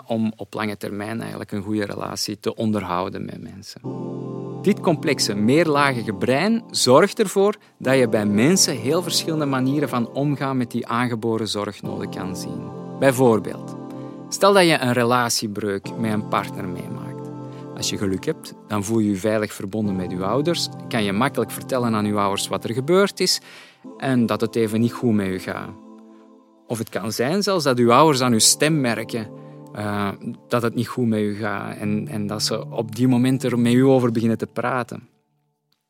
om 0.06 0.33
op 0.37 0.54
lange 0.54 0.76
termijn 0.76 1.21
eigenlijk 1.21 1.52
een 1.52 1.62
goede 1.62 1.85
relatie 1.85 2.40
te 2.40 2.54
onderhouden 2.54 3.25
met 3.25 3.42
mensen. 3.42 3.80
Dit 4.62 4.80
complexe, 4.80 5.35
meerlagige 5.35 6.14
brein 6.14 6.64
zorgt 6.71 7.18
ervoor 7.18 7.54
dat 7.78 7.99
je 7.99 8.09
bij 8.09 8.26
mensen 8.26 8.76
heel 8.76 9.02
verschillende 9.02 9.47
manieren 9.47 9.88
van 9.88 10.12
omgaan 10.12 10.56
met 10.56 10.71
die 10.71 10.87
aangeboren 10.87 11.49
zorgnoden 11.49 12.11
kan 12.11 12.37
zien. 12.37 12.71
Bijvoorbeeld, 12.99 13.76
stel 14.28 14.52
dat 14.52 14.66
je 14.66 14.78
een 14.78 14.92
relatiebreuk 14.92 15.97
met 15.99 16.12
een 16.12 16.28
partner 16.28 16.68
meemaakt. 16.68 17.06
Als 17.76 17.90
je 17.90 17.99
geluk 17.99 18.25
hebt, 18.25 18.54
dan 18.68 18.85
voel 18.85 18.99
je 18.99 19.09
je 19.09 19.16
veilig 19.16 19.52
verbonden 19.52 19.97
met 19.97 20.11
je 20.11 20.25
ouders, 20.25 20.68
kan 20.88 21.04
je 21.04 21.12
makkelijk 21.12 21.50
vertellen 21.50 21.95
aan 21.95 22.06
je 22.06 22.14
ouders 22.14 22.49
wat 22.49 22.64
er 22.64 22.73
gebeurd 22.73 23.21
is 23.21 23.40
en 23.99 24.26
dat 24.26 24.40
het 24.40 24.56
even 24.56 24.80
niet 24.80 24.92
goed 24.92 25.12
met 25.12 25.26
u 25.26 25.38
gaat. 25.38 25.71
Of 26.66 26.78
het 26.78 26.88
kan 26.88 27.12
zijn 27.12 27.42
zelfs 27.42 27.64
dat 27.64 27.78
uw 27.78 27.92
ouders 27.92 28.21
aan 28.21 28.33
uw 28.33 28.38
stem 28.38 28.80
merken 28.80 29.28
eh, 29.75 30.09
dat 30.49 30.62
het 30.62 30.75
niet 30.75 30.88
goed 30.88 31.06
met 31.06 31.21
u 31.21 31.35
gaat 31.35 31.76
en, 31.76 32.09
en 32.09 32.26
dat 32.26 32.42
ze 32.42 32.71
op 32.71 32.97
die 32.97 33.09
moment 33.09 33.42
er 33.42 33.59
met 33.59 33.73
u 33.73 33.85
over 33.85 34.12
beginnen 34.12 34.38
te 34.38 34.47
praten. 34.47 35.09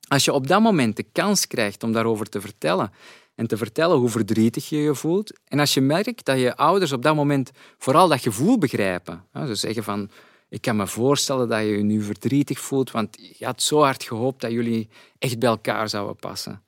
Als 0.09 0.25
je 0.25 0.33
op 0.33 0.47
dat 0.47 0.61
moment 0.61 0.97
de 0.97 1.07
kans 1.13 1.47
krijgt 1.47 1.83
om 1.83 1.93
daarover 1.93 2.29
te 2.29 2.41
vertellen 2.41 2.91
en 3.35 3.47
te 3.47 3.57
vertellen 3.57 3.99
hoe 3.99 4.09
verdrietig 4.09 4.69
je 4.69 4.77
je 4.77 4.95
voelt, 4.95 5.39
en 5.45 5.59
als 5.59 5.75
je 5.75 5.81
merkt 5.81 6.25
dat 6.25 6.39
je 6.39 6.57
ouders 6.57 6.93
op 6.93 7.03
dat 7.03 7.15
moment 7.15 7.51
vooral 7.79 8.09
dat 8.09 8.21
gevoel 8.21 8.59
begrijpen, 8.59 9.25
dus 9.33 9.61
zeggen 9.61 9.85
van 9.85 10.11
ik 10.49 10.61
kan 10.61 10.77
me 10.77 10.87
voorstellen 10.87 11.49
dat 11.49 11.61
je 11.61 11.67
je 11.67 11.83
nu 11.83 12.03
verdrietig 12.03 12.61
voelt, 12.61 12.91
want 12.91 13.17
je 13.39 13.45
had 13.45 13.63
zo 13.63 13.81
hard 13.81 14.03
gehoopt 14.03 14.41
dat 14.41 14.51
jullie 14.51 14.89
echt 15.19 15.39
bij 15.39 15.49
elkaar 15.49 15.89
zouden 15.89 16.17
passen. 16.17 16.63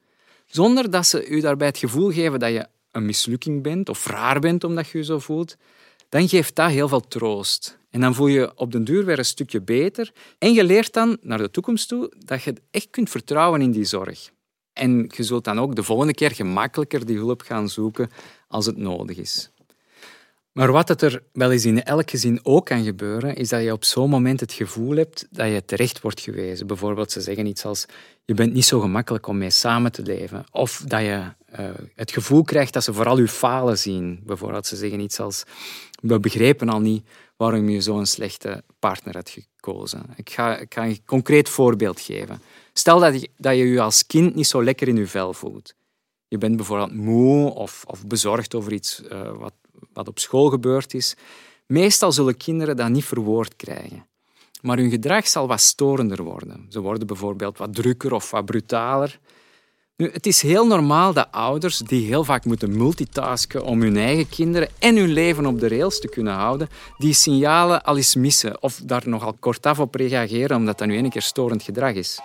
Zonder 0.46 0.90
dat 0.90 1.06
ze 1.06 1.28
u 1.28 1.40
daarbij 1.40 1.66
het 1.66 1.78
gevoel 1.78 2.10
geven 2.10 2.38
dat 2.38 2.50
je 2.50 2.66
een 2.92 3.06
mislukking 3.06 3.62
bent 3.62 3.88
of 3.88 4.06
raar 4.06 4.40
bent 4.40 4.64
omdat 4.64 4.88
je 4.88 4.98
je 4.98 5.04
zo 5.04 5.18
voelt, 5.18 5.56
dan 6.08 6.28
geeft 6.28 6.54
dat 6.54 6.70
heel 6.70 6.88
veel 6.88 7.00
troost. 7.00 7.78
En 7.90 8.00
dan 8.00 8.14
voel 8.14 8.26
je 8.26 8.52
op 8.54 8.72
den 8.72 8.84
duur 8.84 9.04
weer 9.04 9.18
een 9.18 9.24
stukje 9.24 9.62
beter. 9.62 10.12
En 10.38 10.52
je 10.52 10.64
leert 10.64 10.92
dan 10.92 11.18
naar 11.20 11.38
de 11.38 11.50
toekomst 11.50 11.88
toe 11.88 12.12
dat 12.18 12.42
je 12.42 12.54
echt 12.70 12.90
kunt 12.90 13.10
vertrouwen 13.10 13.60
in 13.60 13.70
die 13.70 13.84
zorg. 13.84 14.30
En 14.72 15.10
je 15.16 15.22
zult 15.22 15.44
dan 15.44 15.60
ook 15.60 15.76
de 15.76 15.82
volgende 15.82 16.14
keer 16.14 16.30
gemakkelijker 16.30 17.06
die 17.06 17.16
hulp 17.16 17.40
gaan 17.40 17.68
zoeken 17.68 18.10
als 18.48 18.66
het 18.66 18.76
nodig 18.76 19.16
is. 19.16 19.50
Maar 20.58 20.72
wat 20.72 21.02
er 21.02 21.22
wel 21.32 21.52
eens 21.52 21.64
in 21.64 21.82
elk 21.82 22.10
gezin 22.10 22.40
ook 22.42 22.66
kan 22.66 22.84
gebeuren, 22.84 23.36
is 23.36 23.48
dat 23.48 23.62
je 23.62 23.72
op 23.72 23.84
zo'n 23.84 24.10
moment 24.10 24.40
het 24.40 24.52
gevoel 24.52 24.96
hebt 24.96 25.26
dat 25.30 25.48
je 25.48 25.64
terecht 25.64 26.00
wordt 26.00 26.20
gewezen. 26.20 26.66
Bijvoorbeeld, 26.66 27.12
ze 27.12 27.20
zeggen 27.20 27.46
iets 27.46 27.64
als: 27.64 27.86
Je 28.24 28.34
bent 28.34 28.52
niet 28.52 28.64
zo 28.64 28.80
gemakkelijk 28.80 29.26
om 29.26 29.38
mee 29.38 29.50
samen 29.50 29.92
te 29.92 30.02
leven. 30.02 30.44
Of 30.50 30.82
dat 30.86 31.00
je 31.00 31.32
uh, 31.58 31.70
het 31.94 32.10
gevoel 32.10 32.42
krijgt 32.42 32.72
dat 32.72 32.84
ze 32.84 32.92
vooral 32.92 33.18
je 33.18 33.28
falen 33.28 33.78
zien. 33.78 34.20
Bijvoorbeeld, 34.24 34.66
ze 34.66 34.76
zeggen 34.76 35.00
iets 35.00 35.20
als: 35.20 35.44
We 36.02 36.20
begrepen 36.20 36.68
al 36.68 36.80
niet 36.80 37.08
waarom 37.36 37.68
je 37.68 37.80
zo'n 37.80 38.06
slechte 38.06 38.62
partner 38.78 39.14
had 39.14 39.30
gekozen. 39.30 40.02
Ik 40.16 40.30
ga, 40.30 40.58
ik 40.58 40.76
een 40.76 41.04
concreet 41.04 41.48
voorbeeld 41.48 42.00
geven. 42.00 42.40
Stel 42.72 43.00
dat 43.00 43.20
je, 43.20 43.28
dat 43.36 43.56
je 43.56 43.64
je 43.64 43.80
als 43.80 44.06
kind 44.06 44.34
niet 44.34 44.46
zo 44.46 44.64
lekker 44.64 44.88
in 44.88 44.96
je 44.96 45.06
vel 45.06 45.32
voelt. 45.32 45.74
Je 46.28 46.38
bent 46.38 46.56
bijvoorbeeld 46.56 46.94
moe 46.94 47.54
of, 47.54 47.84
of 47.86 48.06
bezorgd 48.06 48.54
over 48.54 48.72
iets 48.72 49.02
uh, 49.12 49.30
wat, 49.36 49.52
wat 49.92 50.08
op 50.08 50.18
school 50.18 50.48
gebeurd 50.48 50.94
is. 50.94 51.16
Meestal 51.66 52.12
zullen 52.12 52.36
kinderen 52.36 52.76
dat 52.76 52.88
niet 52.88 53.04
verwoord 53.04 53.56
krijgen. 53.56 54.06
Maar 54.60 54.76
hun 54.76 54.90
gedrag 54.90 55.28
zal 55.28 55.46
wat 55.46 55.60
storender 55.60 56.22
worden. 56.22 56.66
Ze 56.68 56.80
worden 56.80 57.06
bijvoorbeeld 57.06 57.58
wat 57.58 57.74
drukker 57.74 58.12
of 58.12 58.30
wat 58.30 58.44
brutaler. 58.44 59.18
Nu, 59.96 60.10
het 60.12 60.26
is 60.26 60.42
heel 60.42 60.66
normaal 60.66 61.12
dat 61.12 61.28
ouders, 61.30 61.78
die 61.78 62.06
heel 62.06 62.24
vaak 62.24 62.44
moeten 62.44 62.76
multitasken 62.76 63.64
om 63.64 63.82
hun 63.82 63.96
eigen 63.96 64.28
kinderen 64.28 64.68
en 64.78 64.96
hun 64.96 65.12
leven 65.12 65.46
op 65.46 65.60
de 65.60 65.68
rails 65.68 66.00
te 66.00 66.08
kunnen 66.08 66.32
houden, 66.32 66.68
die 66.98 67.12
signalen 67.12 67.82
al 67.82 67.96
eens 67.96 68.14
missen 68.14 68.62
of 68.62 68.80
daar 68.84 69.02
nogal 69.08 69.32
kortaf 69.32 69.80
op 69.80 69.94
reageren 69.94 70.56
omdat 70.56 70.78
dat 70.78 70.88
nu 70.88 70.96
een 70.96 71.10
keer 71.10 71.22
storend 71.22 71.62
gedrag 71.62 71.94
is. 71.94 72.20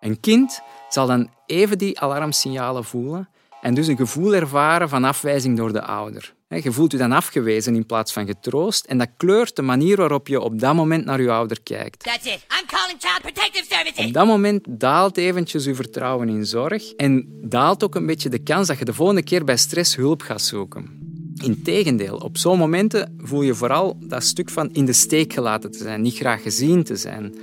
Een 0.00 0.20
kind 0.20 0.60
zal 0.88 1.06
dan 1.06 1.30
even 1.46 1.78
die 1.78 2.00
alarmsignalen 2.00 2.84
voelen 2.84 3.28
en 3.60 3.74
dus 3.74 3.86
een 3.86 3.96
gevoel 3.96 4.34
ervaren 4.34 4.88
van 4.88 5.04
afwijzing 5.04 5.56
door 5.56 5.72
de 5.72 5.82
ouder. 5.82 6.34
Je 6.56 6.72
voelt 6.72 6.92
je 6.92 6.98
dan 6.98 7.12
afgewezen 7.12 7.74
in 7.74 7.86
plaats 7.86 8.12
van 8.12 8.26
getroost 8.26 8.84
en 8.84 8.98
dat 8.98 9.08
kleurt 9.16 9.56
de 9.56 9.62
manier 9.62 9.96
waarop 9.96 10.28
je 10.28 10.40
op 10.40 10.58
dat 10.60 10.74
moment 10.74 11.04
naar 11.04 11.20
je 11.20 11.30
ouder 11.30 11.62
kijkt. 11.62 12.04
That's 12.04 12.26
it. 12.26 12.46
I'm 12.60 12.66
calling 12.66 12.98
Child 12.98 13.20
Protective 13.22 13.64
Services. 13.68 14.06
Op 14.06 14.12
dat 14.12 14.26
moment 14.26 14.64
daalt 14.68 15.16
eventjes 15.16 15.64
je 15.64 15.74
vertrouwen 15.74 16.28
in 16.28 16.46
zorg 16.46 16.92
en 16.92 17.40
daalt 17.42 17.84
ook 17.84 17.94
een 17.94 18.06
beetje 18.06 18.28
de 18.28 18.38
kans 18.38 18.66
dat 18.66 18.78
je 18.78 18.84
de 18.84 18.94
volgende 18.94 19.22
keer 19.22 19.44
bij 19.44 19.56
stress 19.56 19.96
hulp 19.96 20.22
gaat 20.22 20.42
zoeken. 20.42 21.06
Integendeel, 21.34 22.16
op 22.16 22.36
zo'n 22.38 22.58
momenten 22.58 23.18
voel 23.18 23.42
je 23.42 23.54
vooral 23.54 23.96
dat 24.00 24.24
stuk 24.24 24.50
van 24.50 24.70
in 24.72 24.84
de 24.84 24.92
steek 24.92 25.32
gelaten 25.32 25.70
te 25.70 25.78
zijn, 25.78 26.02
niet 26.02 26.16
graag 26.16 26.42
gezien 26.42 26.84
te 26.84 26.96
zijn 26.96 27.34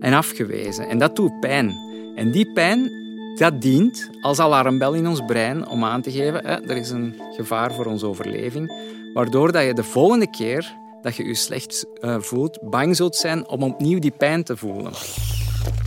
en 0.00 0.12
afgewezen. 0.12 0.88
En 0.88 0.98
dat 0.98 1.16
doet 1.16 1.40
pijn. 1.40 1.74
En 2.16 2.30
die 2.30 2.52
pijn 2.52 3.03
dat 3.34 3.60
dient 3.60 4.10
als 4.20 4.38
alarmbel 4.38 4.92
in 4.92 5.08
ons 5.08 5.24
brein 5.26 5.68
om 5.68 5.84
aan 5.84 6.02
te 6.02 6.10
geven 6.10 6.46
hè, 6.46 6.68
er 6.68 6.76
is 6.76 6.90
een 6.90 7.20
gevaar 7.36 7.72
voor 7.72 7.86
onze 7.86 8.06
overleving, 8.06 8.72
waardoor 9.14 9.52
dat 9.52 9.64
je 9.64 9.74
de 9.74 9.84
volgende 9.84 10.30
keer 10.30 10.76
dat 11.02 11.16
je 11.16 11.24
je 11.24 11.34
slecht 11.34 11.86
uh, 12.00 12.16
voelt, 12.18 12.58
bang 12.62 12.96
zult 12.96 13.16
zijn 13.16 13.48
om 13.48 13.62
opnieuw 13.62 13.98
die 13.98 14.10
pijn 14.10 14.44
te 14.44 14.56
voelen. 14.56 14.92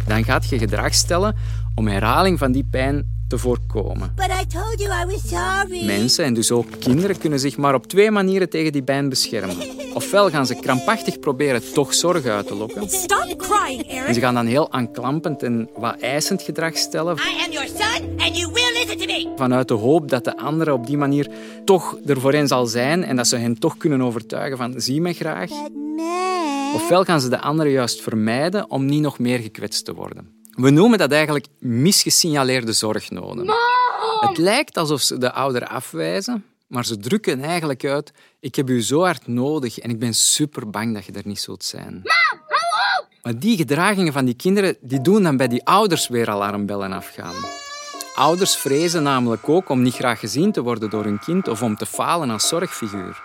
Dan 0.08 0.24
gaat 0.24 0.50
je 0.50 0.58
gedrag 0.58 0.94
stellen 0.94 1.36
om 1.76 1.88
herhaling 1.88 2.40
van 2.40 2.52
die 2.52 2.68
pijn 2.72 3.17
te 3.28 3.38
voorkomen. 3.38 4.14
But 4.16 4.26
I 4.42 4.46
told 4.48 4.80
you 4.80 5.04
I 5.04 5.06
was 5.06 5.28
sorry. 5.30 5.86
Mensen 5.86 6.26
en 6.26 6.34
dus 6.34 6.52
ook 6.52 6.68
kinderen 6.80 7.18
kunnen 7.18 7.40
zich 7.40 7.58
maar 7.58 7.74
op 7.74 7.88
twee 7.88 8.12
manieren 8.12 8.50
tegen 8.50 8.72
die 8.72 8.84
pijn 8.84 9.10
beschermen. 9.10 9.56
Ofwel 9.94 10.30
gaan 10.30 10.46
ze 10.46 10.56
krampachtig 10.56 11.20
proberen 11.20 11.74
toch 11.74 11.94
zorg 11.94 12.26
uit 12.26 12.48
te 12.48 12.56
lokken. 12.56 12.90
Stop 12.90 13.36
crying, 13.38 13.82
En 13.84 14.14
ze 14.14 14.20
gaan 14.20 14.34
dan 14.34 14.46
heel 14.46 14.72
aanklampend 14.72 15.44
en 15.44 15.70
wat 15.76 16.00
eisend 16.00 16.42
gedrag 16.42 16.78
stellen 16.78 17.16
I 17.16 17.46
am 17.46 17.52
your 17.52 17.68
son, 17.68 18.10
and 18.20 18.38
you 18.38 18.52
will 18.52 18.72
listen 18.74 18.98
to 18.98 19.06
me. 19.06 19.32
vanuit 19.36 19.68
de 19.68 19.74
hoop 19.74 20.10
dat 20.10 20.24
de 20.24 20.38
andere 20.38 20.74
op 20.74 20.88
die 20.88 20.98
manier 20.98 21.30
toch 21.66 21.98
er 22.06 22.20
voor 22.22 22.34
hen 22.34 22.48
zal 22.48 22.66
zijn 22.66 23.04
en 23.04 23.16
dat 23.16 23.28
ze 23.28 23.36
hen 23.36 23.60
toch 23.60 23.78
kunnen 23.78 24.02
overtuigen 24.02 24.58
van 24.58 24.74
zie 24.78 25.02
me 25.02 25.14
graag. 25.14 25.50
Ofwel 26.76 27.04
gaan 27.04 27.22
ze 27.22 27.30
de 27.30 27.42
andere 27.42 27.70
juist 27.70 28.02
vermijden 28.02 28.70
om 28.70 28.86
niet 28.86 29.02
nog 29.02 29.20
meer 29.20 29.40
gekwetst 29.40 29.86
te 29.86 29.94
worden. 29.94 30.37
We 30.58 30.70
noemen 30.70 30.98
dat 30.98 31.12
eigenlijk 31.12 31.48
misgesignaleerde 31.60 32.74
zorgnoden. 32.74 33.50
Het 34.20 34.38
lijkt 34.38 34.78
alsof 34.78 35.02
ze 35.02 35.18
de 35.18 35.32
ouder 35.32 35.68
afwijzen, 35.68 36.46
maar 36.68 36.86
ze 36.86 36.98
drukken 36.98 37.42
eigenlijk 37.42 37.86
uit 37.86 38.14
ik 38.40 38.56
heb 38.56 38.70
u 38.70 38.82
zo 38.82 39.04
hard 39.04 39.28
nodig 39.28 39.80
en 39.80 39.90
ik 39.90 40.00
ben 40.00 40.14
super 40.14 40.70
bang 40.70 40.94
dat 40.94 41.06
je 41.06 41.12
er 41.12 41.22
niet 41.26 41.40
zult 41.40 41.64
zijn. 41.64 42.02
Maar 43.22 43.40
die 43.40 43.58
gedragingen 43.58 44.14
van 44.14 44.26
die 44.26 44.36
kinderen 44.36 44.78
die 44.82 45.02
doen 45.02 45.24
dan 45.24 45.38
bij 45.38 45.48
die 45.48 45.66
ouders 45.66 46.08
weer 46.08 46.30
alarmbellen 46.30 46.94
afgaan. 46.94 47.36
Ouders 48.16 48.56
vrezen 48.56 49.04
namelijk 49.04 49.50
ook 49.50 49.70
om 49.70 49.82
niet 49.82 49.96
graag 49.96 50.20
gezien 50.20 50.52
te 50.52 50.62
worden 50.62 50.90
door 50.90 51.04
hun 51.04 51.20
kind 51.20 51.48
of 51.48 51.62
om 51.62 51.76
te 51.76 51.86
falen 51.86 52.30
als 52.30 52.48
zorgfiguur. 52.48 53.22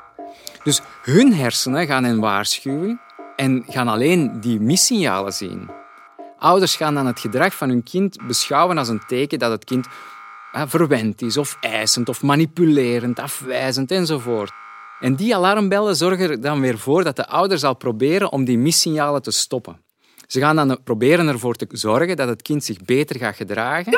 Dus 0.64 0.80
hun 1.02 1.34
hersenen 1.34 1.86
gaan 1.86 2.04
hen 2.04 2.20
waarschuwen 2.20 3.00
en 3.36 3.64
gaan 3.68 3.88
alleen 3.88 4.40
die 4.40 4.60
missignalen 4.60 5.32
zien. 5.32 5.81
Ouders 6.42 6.76
gaan 6.76 6.94
dan 6.94 7.06
het 7.06 7.20
gedrag 7.20 7.54
van 7.54 7.68
hun 7.68 7.82
kind 7.82 8.26
beschouwen 8.26 8.78
als 8.78 8.88
een 8.88 9.02
teken 9.06 9.38
dat 9.38 9.50
het 9.50 9.64
kind 9.64 9.86
verwend 10.52 11.22
is, 11.22 11.36
of 11.36 11.56
eisend, 11.60 12.08
of 12.08 12.22
manipulerend, 12.22 13.18
afwijzend 13.18 13.90
enzovoort. 13.90 14.52
En 15.00 15.16
die 15.16 15.34
alarmbellen 15.34 15.96
zorgen 15.96 16.30
er 16.30 16.40
dan 16.40 16.60
weer 16.60 16.78
voor 16.78 17.04
dat 17.04 17.16
de 17.16 17.26
ouder 17.26 17.58
zal 17.58 17.74
proberen 17.74 18.32
om 18.32 18.44
die 18.44 18.58
missignalen 18.58 19.22
te 19.22 19.30
stoppen. 19.30 19.80
Ze 20.26 20.40
gaan 20.40 20.56
dan 20.56 20.78
proberen 20.84 21.28
ervoor 21.28 21.54
te 21.54 21.66
zorgen 21.70 22.16
dat 22.16 22.28
het 22.28 22.42
kind 22.42 22.64
zich 22.64 22.84
beter 22.84 23.16
gaat 23.16 23.36
gedragen. 23.36 23.92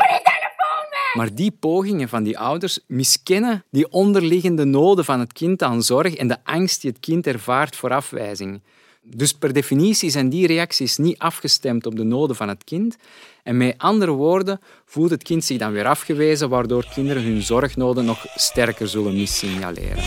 Maar 1.12 1.34
die 1.34 1.56
pogingen 1.60 2.08
van 2.08 2.22
die 2.22 2.38
ouders 2.38 2.80
miskennen 2.86 3.64
die 3.70 3.90
onderliggende 3.90 4.64
noden 4.64 5.04
van 5.04 5.20
het 5.20 5.32
kind 5.32 5.62
aan 5.62 5.82
zorg 5.82 6.14
en 6.14 6.28
de 6.28 6.44
angst 6.44 6.80
die 6.80 6.90
het 6.90 7.00
kind 7.00 7.26
ervaart 7.26 7.76
voor 7.76 7.92
afwijzing. 7.92 8.62
Dus 9.06 9.32
per 9.32 9.52
definitie 9.52 10.11
zijn 10.11 10.28
die 10.28 10.46
reacties 10.46 10.96
niet 10.96 11.18
afgestemd 11.18 11.87
op 11.87 11.96
de 11.96 12.02
noden 12.02 12.37
van 12.37 12.49
het 12.49 12.64
kind. 12.64 12.96
En 13.42 13.56
met 13.56 13.75
andere 13.78 14.11
woorden 14.11 14.61
voelt 14.84 15.11
het 15.11 15.23
kind 15.23 15.44
zich 15.44 15.58
dan 15.58 15.73
weer 15.73 15.87
afgewezen, 15.87 16.49
waardoor 16.49 16.87
kinderen 16.94 17.23
hun 17.23 17.42
zorgnoden 17.42 18.04
nog 18.04 18.26
sterker 18.34 18.88
zullen 18.88 19.14
missignaleren. 19.14 20.02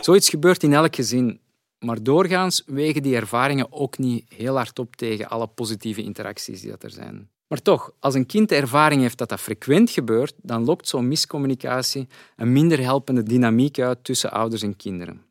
Zoiets 0.00 0.28
gebeurt 0.28 0.62
in 0.62 0.72
elk 0.72 0.94
gezin. 0.94 1.40
Maar 1.78 2.02
doorgaans 2.02 2.62
wegen 2.66 3.02
die 3.02 3.16
ervaringen 3.16 3.72
ook 3.72 3.98
niet 3.98 4.24
heel 4.34 4.54
hard 4.54 4.78
op 4.78 4.96
tegen 4.96 5.28
alle 5.28 5.46
positieve 5.46 6.02
interacties 6.02 6.60
die 6.60 6.70
dat 6.70 6.82
er 6.82 6.90
zijn. 6.90 7.28
Maar 7.46 7.62
toch, 7.62 7.92
als 8.00 8.14
een 8.14 8.26
kind 8.26 8.48
de 8.48 8.54
ervaring 8.54 9.00
heeft 9.00 9.18
dat 9.18 9.28
dat 9.28 9.40
frequent 9.40 9.90
gebeurt, 9.90 10.34
dan 10.42 10.64
lokt 10.64 10.88
zo'n 10.88 11.08
miscommunicatie 11.08 12.08
een 12.36 12.52
minder 12.52 12.80
helpende 12.80 13.22
dynamiek 13.22 13.78
uit 13.78 14.04
tussen 14.04 14.30
ouders 14.30 14.62
en 14.62 14.76
kinderen. 14.76 15.27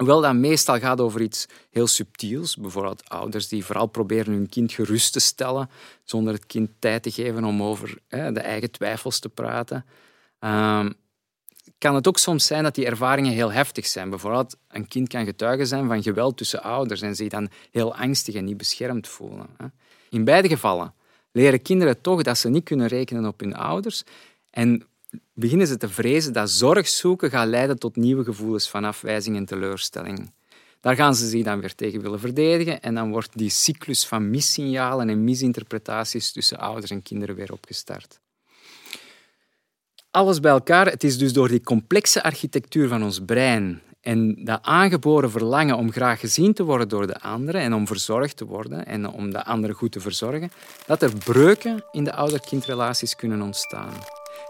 Hoewel 0.00 0.20
dat 0.20 0.34
meestal 0.34 0.78
gaat 0.78 1.00
over 1.00 1.20
iets 1.20 1.46
heel 1.70 1.86
subtiels, 1.86 2.56
bijvoorbeeld 2.56 3.08
ouders 3.08 3.48
die 3.48 3.64
vooral 3.64 3.86
proberen 3.86 4.32
hun 4.32 4.48
kind 4.48 4.72
gerust 4.72 5.12
te 5.12 5.20
stellen, 5.20 5.70
zonder 6.04 6.32
het 6.32 6.46
kind 6.46 6.70
tijd 6.78 7.02
te 7.02 7.10
geven 7.10 7.44
om 7.44 7.62
over 7.62 7.98
hè, 8.08 8.32
de 8.32 8.40
eigen 8.40 8.70
twijfels 8.70 9.18
te 9.18 9.28
praten, 9.28 9.84
ehm, 10.38 10.90
kan 11.78 11.94
het 11.94 12.08
ook 12.08 12.18
soms 12.18 12.46
zijn 12.46 12.62
dat 12.62 12.74
die 12.74 12.86
ervaringen 12.86 13.32
heel 13.32 13.52
heftig 13.52 13.86
zijn. 13.86 14.10
Bijvoorbeeld, 14.10 14.56
een 14.68 14.88
kind 14.88 15.08
kan 15.08 15.24
getuige 15.24 15.64
zijn 15.64 15.86
van 15.86 16.02
geweld 16.02 16.36
tussen 16.36 16.62
ouders 16.62 17.00
en 17.00 17.16
zich 17.16 17.28
dan 17.28 17.48
heel 17.70 17.94
angstig 17.94 18.34
en 18.34 18.44
niet 18.44 18.56
beschermd 18.56 19.08
voelen. 19.08 19.46
In 20.10 20.24
beide 20.24 20.48
gevallen 20.48 20.94
leren 21.32 21.62
kinderen 21.62 22.00
toch 22.00 22.22
dat 22.22 22.38
ze 22.38 22.48
niet 22.48 22.64
kunnen 22.64 22.86
rekenen 22.86 23.26
op 23.26 23.40
hun 23.40 23.54
ouders 23.54 24.02
en 24.50 24.84
beginnen 25.34 25.66
ze 25.66 25.76
te 25.76 25.88
vrezen 25.88 26.32
dat 26.32 26.50
zorg 26.50 26.88
zoeken 26.88 27.30
gaat 27.30 27.48
leiden 27.48 27.78
tot 27.78 27.96
nieuwe 27.96 28.24
gevoelens 28.24 28.70
van 28.70 28.84
afwijzing 28.84 29.36
en 29.36 29.44
teleurstelling. 29.44 30.32
Daar 30.80 30.94
gaan 30.94 31.14
ze 31.14 31.28
zich 31.28 31.44
dan 31.44 31.60
weer 31.60 31.74
tegen 31.74 32.00
willen 32.00 32.20
verdedigen 32.20 32.82
en 32.82 32.94
dan 32.94 33.10
wordt 33.10 33.38
die 33.38 33.50
cyclus 33.50 34.06
van 34.06 34.30
missignalen 34.30 35.08
en 35.08 35.24
misinterpretaties 35.24 36.32
tussen 36.32 36.58
ouders 36.58 36.90
en 36.90 37.02
kinderen 37.02 37.34
weer 37.34 37.52
opgestart. 37.52 38.20
Alles 40.10 40.40
bij 40.40 40.50
elkaar, 40.50 40.86
het 40.86 41.04
is 41.04 41.18
dus 41.18 41.32
door 41.32 41.48
die 41.48 41.60
complexe 41.60 42.22
architectuur 42.22 42.88
van 42.88 43.02
ons 43.02 43.20
brein 43.24 43.82
En 44.00 44.44
dat 44.44 44.62
aangeboren 44.62 45.30
verlangen 45.30 45.76
om 45.76 45.92
graag 45.92 46.20
gezien 46.20 46.52
te 46.52 46.64
worden 46.64 46.88
door 46.88 47.06
de 47.06 47.20
anderen 47.20 47.60
en 47.60 47.74
om 47.74 47.86
verzorgd 47.86 48.36
te 48.36 48.44
worden 48.44 48.86
en 48.86 49.08
om 49.08 49.30
de 49.30 49.44
anderen 49.44 49.76
goed 49.76 49.92
te 49.92 50.00
verzorgen, 50.00 50.50
dat 50.86 51.02
er 51.02 51.12
breuken 51.24 51.84
in 51.92 52.04
de 52.04 52.12
ouder-kindrelaties 52.12 53.16
kunnen 53.16 53.42
ontstaan. 53.42 53.92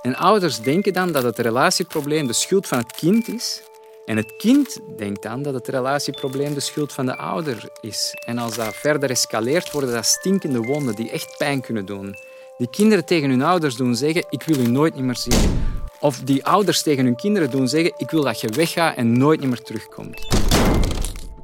En 0.03 0.17
ouders 0.17 0.61
denken 0.61 0.93
dan 0.93 1.13
dat 1.13 1.23
het 1.23 1.39
relatieprobleem 1.39 2.27
de 2.27 2.33
schuld 2.33 2.67
van 2.67 2.79
het 2.79 2.93
kind 2.93 3.29
is. 3.29 3.63
En 4.05 4.17
het 4.17 4.37
kind 4.37 4.79
denkt 4.97 5.23
dan 5.23 5.43
dat 5.43 5.55
het 5.55 5.69
relatieprobleem 5.69 6.55
de 6.55 6.61
schuld 6.61 6.93
van 6.93 7.07
de 7.07 7.17
ouder 7.17 7.69
is. 7.81 8.15
En 8.27 8.39
als 8.39 8.57
dat 8.57 8.75
verder 8.75 9.11
escaleert, 9.11 9.71
worden 9.71 9.93
dat 9.93 10.07
stinkende 10.07 10.61
wonden 10.61 10.95
die 10.95 11.11
echt 11.11 11.35
pijn 11.39 11.61
kunnen 11.61 11.87
doen. 11.87 12.17
Die 12.59 12.71
kinderen 12.71 13.05
tegen 13.05 13.31
hun 13.31 13.43
ouders 13.43 13.77
doen 13.77 13.97
zeggen, 13.97 14.25
ik 14.29 14.43
wil 14.43 14.59
u 14.59 14.67
nooit 14.67 14.97
meer 14.97 15.17
zien. 15.17 15.63
Of 16.01 16.19
die 16.19 16.45
ouders 16.45 16.83
tegen 16.83 17.05
hun 17.05 17.17
kinderen 17.17 17.51
doen 17.51 17.69
zeggen, 17.69 17.93
ik 17.97 18.11
wil 18.11 18.23
dat 18.23 18.41
je 18.41 18.49
weggaat 18.49 18.97
en 18.97 19.19
nooit 19.19 19.45
meer 19.45 19.63
terugkomt. 19.63 20.27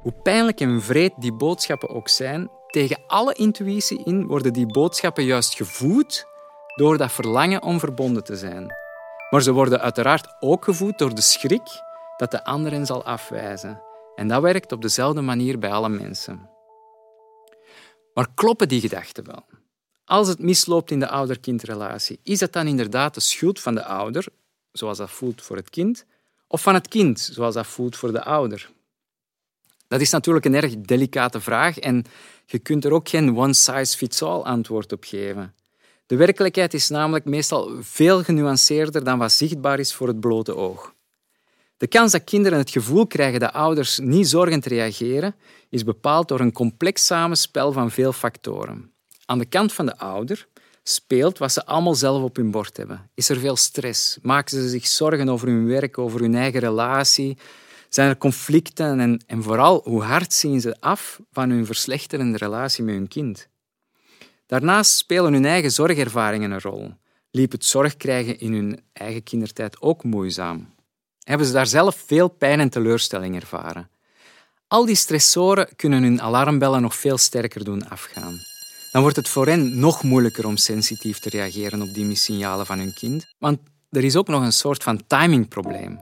Hoe 0.02 0.14
pijnlijk 0.22 0.60
en 0.60 0.82
vreed 0.82 1.12
die 1.16 1.32
boodschappen 1.32 1.88
ook 1.88 2.08
zijn, 2.08 2.50
tegen 2.66 2.98
alle 3.06 3.34
intuïtie 3.34 4.04
in 4.04 4.26
worden 4.26 4.52
die 4.52 4.66
boodschappen 4.66 5.24
juist 5.24 5.54
gevoed 5.54 6.26
door 6.76 6.98
dat 6.98 7.12
verlangen 7.12 7.62
om 7.62 7.78
verbonden 7.78 8.24
te 8.24 8.36
zijn. 8.36 8.74
Maar 9.30 9.42
ze 9.42 9.52
worden 9.52 9.80
uiteraard 9.80 10.36
ook 10.40 10.64
gevoed 10.64 10.98
door 10.98 11.14
de 11.14 11.20
schrik 11.20 11.82
dat 12.16 12.30
de 12.30 12.44
ander 12.44 12.72
hen 12.72 12.86
zal 12.86 13.04
afwijzen. 13.04 13.82
En 14.14 14.28
dat 14.28 14.42
werkt 14.42 14.72
op 14.72 14.82
dezelfde 14.82 15.20
manier 15.20 15.58
bij 15.58 15.70
alle 15.70 15.88
mensen. 15.88 16.50
Maar 18.14 18.28
kloppen 18.34 18.68
die 18.68 18.80
gedachten 18.80 19.26
wel? 19.26 19.44
Als 20.04 20.28
het 20.28 20.38
misloopt 20.38 20.90
in 20.90 21.00
de 21.00 21.08
ouder-kindrelatie, 21.08 22.20
is 22.22 22.38
dat 22.38 22.52
dan 22.52 22.66
inderdaad 22.66 23.14
de 23.14 23.20
schuld 23.20 23.60
van 23.60 23.74
de 23.74 23.84
ouder, 23.84 24.26
zoals 24.72 24.98
dat 24.98 25.10
voelt 25.10 25.42
voor 25.42 25.56
het 25.56 25.70
kind, 25.70 26.04
of 26.48 26.62
van 26.62 26.74
het 26.74 26.88
kind, 26.88 27.20
zoals 27.20 27.54
dat 27.54 27.66
voelt 27.66 27.96
voor 27.96 28.12
de 28.12 28.24
ouder? 28.24 28.70
Dat 29.88 30.00
is 30.00 30.10
natuurlijk 30.10 30.44
een 30.44 30.54
erg 30.54 30.76
delicate 30.76 31.40
vraag 31.40 31.78
en 31.78 32.04
je 32.46 32.58
kunt 32.58 32.84
er 32.84 32.92
ook 32.92 33.08
geen 33.08 33.36
one-size-fits-all 33.36 34.40
antwoord 34.40 34.92
op 34.92 35.04
geven. 35.04 35.54
De 36.06 36.16
werkelijkheid 36.16 36.74
is 36.74 36.88
namelijk 36.88 37.24
meestal 37.24 37.70
veel 37.80 38.22
genuanceerder 38.22 39.04
dan 39.04 39.18
wat 39.18 39.32
zichtbaar 39.32 39.78
is 39.78 39.94
voor 39.94 40.08
het 40.08 40.20
blote 40.20 40.56
oog. 40.56 40.94
De 41.76 41.86
kans 41.86 42.12
dat 42.12 42.24
kinderen 42.24 42.58
het 42.58 42.70
gevoel 42.70 43.06
krijgen 43.06 43.40
dat 43.40 43.52
ouders 43.52 43.98
niet 43.98 44.28
zorgend 44.28 44.66
reageren, 44.66 45.34
is 45.68 45.84
bepaald 45.84 46.28
door 46.28 46.40
een 46.40 46.52
complex 46.52 47.06
samenspel 47.06 47.72
van 47.72 47.90
veel 47.90 48.12
factoren. 48.12 48.92
Aan 49.24 49.38
de 49.38 49.46
kant 49.46 49.72
van 49.72 49.86
de 49.86 49.98
ouder 49.98 50.46
speelt 50.82 51.38
wat 51.38 51.52
ze 51.52 51.66
allemaal 51.66 51.94
zelf 51.94 52.22
op 52.22 52.36
hun 52.36 52.50
bord 52.50 52.76
hebben. 52.76 53.10
Is 53.14 53.28
er 53.28 53.38
veel 53.38 53.56
stress? 53.56 54.18
Maken 54.22 54.50
ze 54.50 54.68
zich 54.68 54.86
zorgen 54.86 55.28
over 55.28 55.48
hun 55.48 55.66
werk, 55.66 55.98
over 55.98 56.20
hun 56.20 56.34
eigen 56.34 56.60
relatie? 56.60 57.38
Zijn 57.88 58.08
er 58.08 58.16
conflicten? 58.16 59.00
En, 59.00 59.24
en 59.26 59.42
vooral, 59.42 59.80
hoe 59.84 60.02
hard 60.02 60.32
zien 60.32 60.60
ze 60.60 60.76
af 60.80 61.20
van 61.32 61.50
hun 61.50 61.66
verslechterende 61.66 62.38
relatie 62.38 62.84
met 62.84 62.94
hun 62.94 63.08
kind? 63.08 63.48
Daarnaast 64.46 64.96
spelen 64.96 65.32
hun 65.32 65.44
eigen 65.44 65.70
zorgervaringen 65.70 66.50
een 66.50 66.60
rol. 66.60 66.94
Liep 67.30 67.52
het 67.52 67.64
zorg 67.64 67.96
krijgen 67.96 68.38
in 68.38 68.52
hun 68.52 68.80
eigen 68.92 69.22
kindertijd 69.22 69.80
ook 69.80 70.04
moeizaam? 70.04 70.74
Hebben 71.22 71.46
ze 71.46 71.52
daar 71.52 71.66
zelf 71.66 72.02
veel 72.06 72.28
pijn 72.28 72.60
en 72.60 72.70
teleurstelling 72.70 73.34
ervaren? 73.34 73.90
Al 74.68 74.84
die 74.84 74.94
stressoren 74.94 75.68
kunnen 75.76 76.02
hun 76.02 76.22
alarmbellen 76.22 76.82
nog 76.82 76.94
veel 76.94 77.18
sterker 77.18 77.64
doen 77.64 77.88
afgaan. 77.88 78.34
Dan 78.92 79.02
wordt 79.02 79.16
het 79.16 79.28
voor 79.28 79.46
hen 79.46 79.78
nog 79.78 80.02
moeilijker 80.02 80.46
om 80.46 80.56
sensitief 80.56 81.18
te 81.18 81.28
reageren 81.28 81.82
op 81.82 81.94
die 81.94 82.04
missignalen 82.04 82.66
van 82.66 82.78
hun 82.78 82.94
kind, 82.94 83.26
want 83.38 83.58
er 83.90 84.04
is 84.04 84.16
ook 84.16 84.28
nog 84.28 84.42
een 84.42 84.52
soort 84.52 84.82
van 84.82 85.06
timingprobleem. 85.06 86.00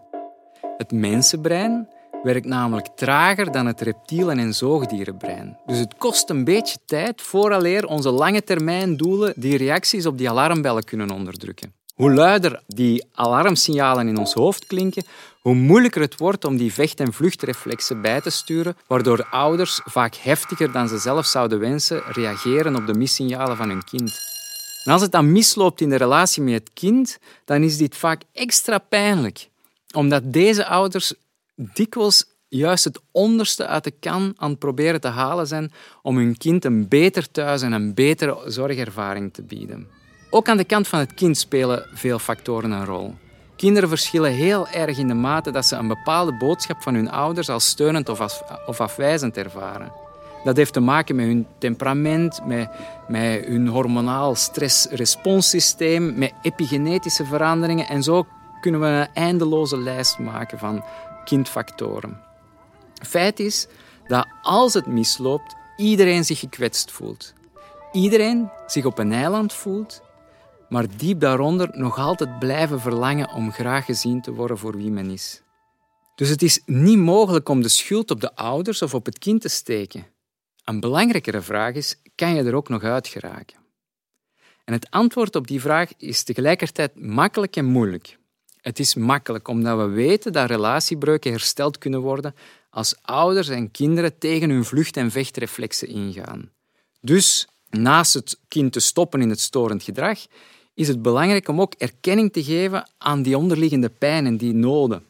Het 0.76 0.92
mensenbrein 0.92 1.88
werkt 2.24 2.46
namelijk 2.46 2.86
trager 2.96 3.52
dan 3.52 3.66
het 3.66 3.80
reptielen- 3.80 4.38
en 4.38 4.54
zoogdierenbrein. 4.54 5.58
Dus 5.66 5.78
het 5.78 5.94
kost 5.98 6.30
een 6.30 6.44
beetje 6.44 6.78
tijd 6.86 7.22
vooraleer 7.22 7.86
onze 7.86 8.10
lange 8.10 8.44
termijn 8.44 8.96
doelen 8.96 9.32
die 9.36 9.56
reacties 9.56 10.06
op 10.06 10.18
die 10.18 10.30
alarmbellen 10.30 10.84
kunnen 10.84 11.10
onderdrukken. 11.10 11.72
Hoe 11.94 12.12
luider 12.12 12.62
die 12.66 13.04
alarmsignalen 13.12 14.08
in 14.08 14.18
ons 14.18 14.32
hoofd 14.32 14.66
klinken, 14.66 15.04
hoe 15.40 15.54
moeilijker 15.54 16.00
het 16.00 16.18
wordt 16.18 16.44
om 16.44 16.56
die 16.56 16.72
vecht- 16.72 17.00
en 17.00 17.12
vluchtreflexen 17.12 18.00
bij 18.00 18.20
te 18.20 18.30
sturen, 18.30 18.76
waardoor 18.86 19.26
ouders 19.30 19.80
vaak 19.84 20.14
heftiger 20.14 20.72
dan 20.72 20.88
ze 20.88 20.98
zelf 20.98 21.26
zouden 21.26 21.58
wensen 21.58 22.02
reageren 22.12 22.76
op 22.76 22.86
de 22.86 22.94
missignalen 22.94 23.56
van 23.56 23.68
hun 23.68 23.84
kind. 23.84 24.12
En 24.84 24.92
als 24.92 25.02
het 25.02 25.12
dan 25.12 25.32
misloopt 25.32 25.80
in 25.80 25.88
de 25.88 25.96
relatie 25.96 26.42
met 26.42 26.54
het 26.54 26.70
kind, 26.74 27.18
dan 27.44 27.62
is 27.62 27.76
dit 27.76 27.96
vaak 27.96 28.22
extra 28.32 28.78
pijnlijk, 28.78 29.48
omdat 29.92 30.32
deze 30.32 30.66
ouders 30.66 31.14
dikwijls 31.54 32.24
juist 32.48 32.84
het 32.84 33.00
onderste 33.10 33.66
uit 33.66 33.84
de 33.84 33.90
kan 33.90 34.34
aan 34.36 34.50
het 34.50 34.58
proberen 34.58 35.00
te 35.00 35.08
halen 35.08 35.46
zijn 35.46 35.72
om 36.02 36.16
hun 36.16 36.36
kind 36.36 36.64
een 36.64 36.88
beter 36.88 37.30
thuis 37.30 37.62
en 37.62 37.72
een 37.72 37.94
betere 37.94 38.42
zorgervaring 38.46 39.32
te 39.32 39.42
bieden. 39.42 39.88
Ook 40.30 40.48
aan 40.48 40.56
de 40.56 40.64
kant 40.64 40.88
van 40.88 40.98
het 40.98 41.14
kind 41.14 41.36
spelen 41.36 41.86
veel 41.92 42.18
factoren 42.18 42.70
een 42.70 42.84
rol. 42.84 43.14
Kinderen 43.56 43.88
verschillen 43.88 44.32
heel 44.32 44.68
erg 44.68 44.98
in 44.98 45.08
de 45.08 45.14
mate 45.14 45.50
dat 45.50 45.66
ze 45.66 45.76
een 45.76 45.88
bepaalde 45.88 46.36
boodschap 46.36 46.82
van 46.82 46.94
hun 46.94 47.10
ouders 47.10 47.48
als 47.48 47.66
steunend 47.66 48.08
of, 48.08 48.42
afwijzend 48.78 49.36
ervaren. 49.36 49.92
Dat 50.44 50.56
heeft 50.56 50.72
te 50.72 50.80
maken 50.80 51.16
met 51.16 51.26
hun 51.26 51.46
temperament, 51.58 52.40
met, 52.46 52.68
met 53.08 53.44
hun 53.44 53.68
hormonaal 53.68 54.34
stressresponssysteem, 54.34 56.18
met 56.18 56.32
epigenetische 56.42 57.24
veranderingen. 57.24 57.88
En 57.88 58.02
zo 58.02 58.26
kunnen 58.60 58.80
we 58.80 58.86
een 58.86 59.14
eindeloze 59.14 59.78
lijst 59.78 60.18
maken 60.18 60.58
van 60.58 60.84
kindfactoren. 61.24 62.22
Feit 63.02 63.40
is 63.40 63.66
dat 64.06 64.26
als 64.42 64.74
het 64.74 64.86
misloopt, 64.86 65.54
iedereen 65.76 66.24
zich 66.24 66.38
gekwetst 66.38 66.90
voelt. 66.90 67.32
Iedereen 67.92 68.50
zich 68.66 68.84
op 68.84 68.98
een 68.98 69.12
eiland 69.12 69.52
voelt, 69.52 70.02
maar 70.68 70.96
diep 70.96 71.20
daaronder 71.20 71.68
nog 71.72 71.98
altijd 71.98 72.38
blijven 72.38 72.80
verlangen 72.80 73.32
om 73.32 73.52
graag 73.52 73.84
gezien 73.84 74.20
te 74.20 74.32
worden 74.32 74.58
voor 74.58 74.76
wie 74.76 74.90
men 74.90 75.10
is. 75.10 75.42
Dus 76.14 76.28
het 76.28 76.42
is 76.42 76.62
niet 76.66 76.98
mogelijk 76.98 77.48
om 77.48 77.62
de 77.62 77.68
schuld 77.68 78.10
op 78.10 78.20
de 78.20 78.36
ouders 78.36 78.82
of 78.82 78.94
op 78.94 79.06
het 79.06 79.18
kind 79.18 79.40
te 79.40 79.48
steken. 79.48 80.06
Een 80.64 80.80
belangrijkere 80.80 81.40
vraag 81.40 81.74
is, 81.74 81.96
kan 82.14 82.34
je 82.34 82.42
er 82.42 82.54
ook 82.54 82.68
nog 82.68 82.82
uit 82.82 83.08
geraken? 83.08 83.56
En 84.64 84.72
het 84.72 84.90
antwoord 84.90 85.36
op 85.36 85.46
die 85.46 85.60
vraag 85.60 85.90
is 85.96 86.22
tegelijkertijd 86.22 87.00
makkelijk 87.00 87.56
en 87.56 87.64
moeilijk. 87.64 88.18
Het 88.64 88.78
is 88.78 88.94
makkelijk 88.94 89.48
omdat 89.48 89.78
we 89.78 89.84
weten 89.84 90.32
dat 90.32 90.48
relatiebreuken 90.48 91.30
hersteld 91.30 91.78
kunnen 91.78 92.00
worden 92.00 92.34
als 92.70 92.94
ouders 93.02 93.48
en 93.48 93.70
kinderen 93.70 94.18
tegen 94.18 94.50
hun 94.50 94.64
vlucht- 94.64 94.96
en 94.96 95.10
vechtreflexen 95.10 95.88
ingaan. 95.88 96.50
Dus 97.00 97.48
naast 97.70 98.14
het 98.14 98.38
kind 98.48 98.72
te 98.72 98.80
stoppen 98.80 99.20
in 99.20 99.28
het 99.28 99.40
storend 99.40 99.82
gedrag, 99.82 100.18
is 100.74 100.88
het 100.88 101.02
belangrijk 101.02 101.48
om 101.48 101.60
ook 101.60 101.74
erkenning 101.78 102.32
te 102.32 102.44
geven 102.44 102.90
aan 102.98 103.22
die 103.22 103.38
onderliggende 103.38 103.88
pijn 103.88 104.26
en 104.26 104.36
die 104.36 104.54
noden. 104.54 105.04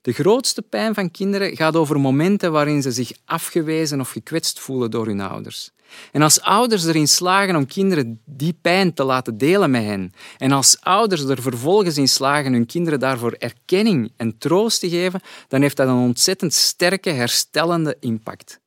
De 0.00 0.12
grootste 0.12 0.62
pijn 0.62 0.94
van 0.94 1.10
kinderen 1.10 1.56
gaat 1.56 1.76
over 1.76 2.00
momenten 2.00 2.52
waarin 2.52 2.82
ze 2.82 2.92
zich 2.92 3.12
afgewezen 3.24 4.00
of 4.00 4.10
gekwetst 4.10 4.60
voelen 4.60 4.90
door 4.90 5.06
hun 5.06 5.20
ouders. 5.20 5.70
En 6.12 6.22
als 6.22 6.40
ouders 6.40 6.84
erin 6.84 7.08
slagen 7.08 7.56
om 7.56 7.66
kinderen 7.66 8.20
die 8.24 8.58
pijn 8.62 8.94
te 8.94 9.04
laten 9.04 9.38
delen 9.38 9.70
met 9.70 9.84
hen, 9.84 10.12
en 10.38 10.52
als 10.52 10.80
ouders 10.80 11.22
er 11.22 11.42
vervolgens 11.42 11.96
in 11.98 12.08
slagen 12.08 12.52
hun 12.52 12.66
kinderen 12.66 13.00
daarvoor 13.00 13.32
erkenning 13.32 14.12
en 14.16 14.38
troost 14.38 14.80
te 14.80 14.88
geven, 14.88 15.20
dan 15.48 15.60
heeft 15.60 15.76
dat 15.76 15.88
een 15.88 15.94
ontzettend 15.94 16.54
sterke 16.54 17.10
herstellende 17.10 17.96
impact. 18.00 18.60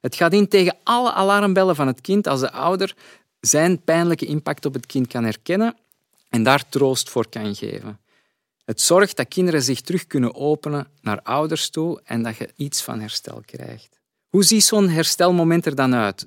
Het 0.00 0.14
gaat 0.14 0.32
in 0.32 0.48
tegen 0.48 0.76
alle 0.82 1.12
alarmbellen 1.12 1.76
van 1.76 1.86
het 1.86 2.00
kind 2.00 2.26
als 2.26 2.40
de 2.40 2.52
ouder 2.52 2.94
zijn 3.40 3.80
pijnlijke 3.82 4.26
impact 4.26 4.64
op 4.66 4.74
het 4.74 4.86
kind 4.86 5.06
kan 5.06 5.24
herkennen 5.24 5.76
en 6.28 6.42
daar 6.42 6.68
troost 6.68 7.10
voor 7.10 7.28
kan 7.28 7.54
geven. 7.54 8.00
Het 8.64 8.80
zorgt 8.80 9.16
dat 9.16 9.28
kinderen 9.28 9.62
zich 9.62 9.80
terug 9.80 10.06
kunnen 10.06 10.34
openen 10.34 10.88
naar 11.00 11.22
ouders 11.22 11.70
toe 11.70 12.00
en 12.04 12.22
dat 12.22 12.36
je 12.36 12.52
iets 12.56 12.82
van 12.82 13.00
herstel 13.00 13.42
krijgt. 13.44 13.95
Hoe 14.36 14.44
ziet 14.44 14.64
zo'n 14.64 14.88
herstelmoment 14.88 15.66
er 15.66 15.74
dan 15.74 15.94
uit? 15.94 16.26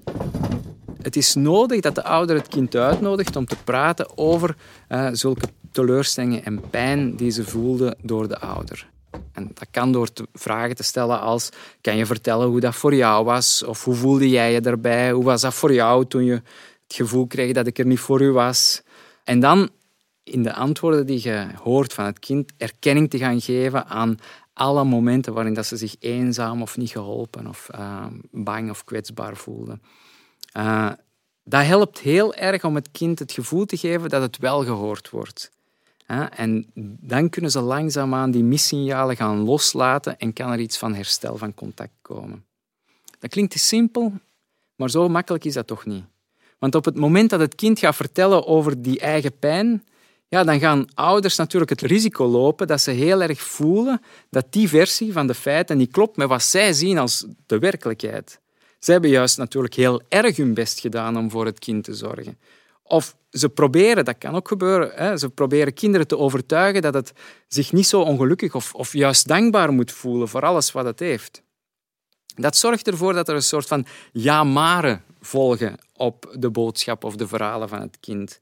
Het 1.02 1.16
is 1.16 1.36
nodig 1.36 1.82
dat 1.82 1.96
de 1.96 2.04
ouder 2.04 2.36
het 2.36 2.48
kind 2.48 2.76
uitnodigt 2.76 3.36
om 3.36 3.46
te 3.46 3.56
praten 3.64 4.18
over 4.18 4.56
uh, 4.90 5.10
zulke 5.12 5.46
teleurstellingen 5.72 6.46
en 6.46 6.70
pijn 6.70 7.16
die 7.16 7.32
ze 7.32 7.44
voelde 7.44 7.98
door 8.02 8.28
de 8.28 8.40
ouder. 8.40 8.90
En 9.34 9.52
dat 9.54 9.68
kan 9.72 9.92
door 9.92 10.14
te 10.14 10.28
vragen 10.34 10.76
te 10.76 10.84
stellen 10.84 11.20
als: 11.20 11.50
kan 11.82 11.98
je 11.98 12.06
vertellen 12.06 12.48
hoe 12.48 12.60
dat 12.60 12.76
voor 12.76 12.96
jou 12.96 13.26
was? 13.26 13.64
Of 13.64 13.84
hoe 13.84 13.96
voelde 13.96 14.30
jij 14.30 14.54
je 14.54 14.62
daarbij? 14.62 15.12
Hoe 15.12 15.24
was 15.24 15.42
dat 15.42 15.54
voor 15.54 15.74
jou 15.74 16.06
toen 16.06 16.24
je 16.24 16.34
het 16.34 16.94
gevoel 16.96 17.28
kreeg 17.28 17.54
dat 17.54 17.68
ik 17.68 17.80
er 17.80 17.86
niet 17.86 18.00
voor 18.00 18.22
u 18.22 18.32
was? 18.32 18.82
En 19.24 19.40
dan 19.40 19.70
in 20.24 20.44
de 20.44 20.54
antwoorden 20.54 21.06
die 21.06 21.20
je 21.24 21.48
hoort 21.64 21.94
van 21.94 22.06
het 22.06 22.20
kind 22.20 22.52
erkenning 22.58 23.10
te 23.10 23.18
gaan 23.18 23.42
geven 23.42 23.86
aan 23.88 24.18
alle 24.60 24.84
momenten 24.84 25.34
waarin 25.34 25.54
dat 25.54 25.66
ze 25.66 25.78
zich 25.78 25.96
eenzaam 26.00 26.62
of 26.62 26.78
niet 26.78 26.90
geholpen 26.90 27.48
of 27.48 27.70
uh, 27.76 28.06
bang 28.32 28.70
of 28.70 28.84
kwetsbaar 28.84 29.38
voelden. 29.38 29.82
Uh, 30.58 30.92
dat 31.44 31.66
helpt 31.66 32.00
heel 32.00 32.34
erg 32.34 32.64
om 32.64 32.76
het 32.76 32.92
kind 32.92 33.20
het 33.20 33.32
gevoel 33.32 33.66
te 33.66 33.78
geven 33.78 34.10
dat 34.10 34.22
het 34.22 34.38
wel 34.38 34.64
gehoord 34.64 35.10
wordt. 35.10 35.52
En 36.36 36.66
dan 37.00 37.30
kunnen 37.30 37.52
ze 37.52 37.62
langzaamaan 37.62 38.32
die 38.32 38.44
missignalen 38.44 39.16
gaan 39.16 39.38
loslaten 39.38 40.18
en 40.18 40.34
kan 40.34 40.52
er 40.52 40.60
iets 40.60 40.78
van 40.78 40.94
herstel 40.94 41.38
van 41.38 41.54
contact 41.54 41.94
komen. 42.02 42.46
Dat 43.20 43.30
klinkt 43.30 43.60
simpel, 43.60 44.14
maar 44.76 44.90
zo 44.90 45.10
makkelijk 45.10 45.46
is 45.46 45.54
dat 45.54 45.68
toch 45.68 45.86
niet. 45.86 46.04
Want 46.58 46.76
op 46.76 46.86
het 46.86 46.98
moment 46.98 47.30
dat 47.30 47.40
het 47.40 47.56
kind 47.56 47.80
gaat 47.80 47.96
vertellen 47.96 48.46
over 48.46 48.82
die 48.82 49.00
eigen 49.00 49.38
pijn, 49.40 49.84
ja, 50.30 50.44
dan 50.44 50.60
gaan 50.60 50.88
ouders 50.94 51.36
natuurlijk 51.36 51.72
het 51.72 51.82
risico 51.82 52.26
lopen 52.26 52.68
dat 52.68 52.82
ze 52.82 52.92
heel 52.92 53.22
erg 53.22 53.42
voelen 53.42 54.02
dat 54.30 54.46
die 54.50 54.70
versie 54.70 55.14
van 55.14 55.28
de 55.28 55.34
feiten 55.34 55.78
niet 55.78 55.92
klopt 55.92 56.18
met 56.18 56.28
wat 56.28 56.44
zij 56.44 56.74
zien 56.74 56.98
als 56.98 57.26
de 57.46 57.60
werkelijkheid. 57.60 58.40
Ze 58.80 58.92
hebben 58.92 59.10
juist 59.10 59.38
natuurlijk 59.38 59.74
heel 59.74 60.02
erg 60.10 60.36
hun 60.36 60.54
best 60.54 60.80
gedaan 60.80 61.18
om 61.18 61.32
voor 61.32 61.46
het 61.46 61.60
kind 61.60 61.84
te 61.84 61.94
zorgen. 61.94 62.38
Of 62.84 63.16
ze 63.32 63.50
proberen, 63.50 64.06
dat 64.06 64.18
kan 64.18 64.36
ook 64.36 64.48
gebeuren, 64.48 64.92
hè, 64.96 65.18
ze 65.18 65.30
proberen 65.30 65.74
kinderen 65.74 66.08
te 66.08 66.18
overtuigen 66.18 66.82
dat 66.82 66.94
het 66.94 67.14
zich 67.48 67.72
niet 67.72 67.88
zo 67.88 68.02
ongelukkig 68.02 68.56
of, 68.56 68.74
of 68.74 68.94
juist 68.94 69.28
dankbaar 69.28 69.72
moet 69.72 69.92
voelen 69.92 70.28
voor 70.28 70.42
alles 70.42 70.72
wat 70.72 70.86
het 70.86 71.00
heeft. 71.00 71.42
Dat 72.36 72.58
zorgt 72.58 72.88
ervoor 72.88 73.14
dat 73.14 73.28
er 73.30 73.36
een 73.36 73.42
soort 73.42 73.68
van 73.68 73.86
ja-maren 74.12 75.04
volgen 75.22 75.78
op 75.96 76.36
de 76.38 76.50
boodschap 76.50 77.04
of 77.04 77.16
de 77.16 77.28
verhalen 77.28 77.70
van 77.70 77.82
het 77.82 77.98
kind. 78.00 78.40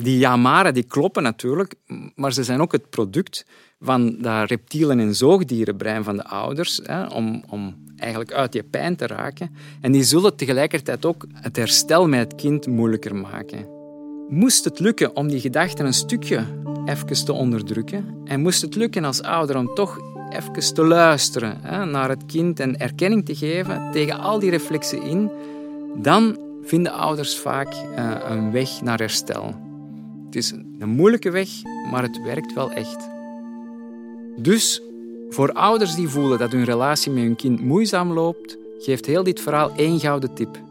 Die 0.00 0.18
ja-maren 0.18 0.74
die 0.74 0.82
kloppen 0.82 1.22
natuurlijk, 1.22 1.74
maar 2.14 2.32
ze 2.32 2.44
zijn 2.44 2.60
ook 2.60 2.72
het 2.72 2.90
product 2.90 3.46
van 3.80 4.16
dat 4.18 4.48
reptielen- 4.48 5.00
en 5.00 5.14
zoogdierenbrein 5.14 6.04
van 6.04 6.16
de 6.16 6.24
ouders, 6.24 6.80
hè, 6.82 7.06
om, 7.06 7.44
om 7.48 7.74
eigenlijk 7.96 8.32
uit 8.32 8.54
je 8.54 8.62
pijn 8.62 8.96
te 8.96 9.06
raken. 9.06 9.50
En 9.80 9.92
die 9.92 10.02
zullen 10.02 10.36
tegelijkertijd 10.36 11.04
ook 11.04 11.26
het 11.32 11.56
herstel 11.56 12.08
met 12.08 12.20
het 12.20 12.34
kind 12.34 12.66
moeilijker 12.66 13.16
maken. 13.16 13.66
Moest 14.28 14.64
het 14.64 14.78
lukken 14.78 15.16
om 15.16 15.28
die 15.28 15.40
gedachten 15.40 15.86
een 15.86 15.94
stukje 15.94 16.44
even 16.84 17.24
te 17.24 17.32
onderdrukken 17.32 18.14
en 18.24 18.40
moest 18.40 18.62
het 18.62 18.74
lukken 18.74 19.04
als 19.04 19.22
ouder 19.22 19.56
om 19.56 19.74
toch 19.74 20.00
even 20.30 20.74
te 20.74 20.84
luisteren 20.84 21.58
hè, 21.60 21.84
naar 21.84 22.08
het 22.08 22.26
kind 22.26 22.60
en 22.60 22.78
erkenning 22.78 23.24
te 23.24 23.34
geven 23.34 23.88
tegen 23.92 24.18
al 24.18 24.38
die 24.38 24.50
reflexen 24.50 25.02
in, 25.02 25.30
dan 25.96 26.38
vinden 26.62 26.92
ouders 26.92 27.38
vaak 27.38 27.74
uh, 27.74 28.14
een 28.28 28.52
weg 28.52 28.80
naar 28.82 28.98
herstel. 28.98 29.67
Het 30.28 30.36
is 30.36 30.50
een 30.78 30.88
moeilijke 30.88 31.30
weg, 31.30 31.48
maar 31.90 32.02
het 32.02 32.22
werkt 32.22 32.54
wel 32.54 32.70
echt. 32.70 33.08
Dus 34.36 34.82
voor 35.28 35.52
ouders 35.52 35.94
die 35.94 36.08
voelen 36.08 36.38
dat 36.38 36.52
hun 36.52 36.64
relatie 36.64 37.12
met 37.12 37.22
hun 37.22 37.36
kind 37.36 37.60
moeizaam 37.60 38.12
loopt, 38.12 38.58
geeft 38.78 39.06
heel 39.06 39.22
dit 39.22 39.40
verhaal 39.40 39.72
één 39.76 40.00
gouden 40.00 40.34
tip. 40.34 40.62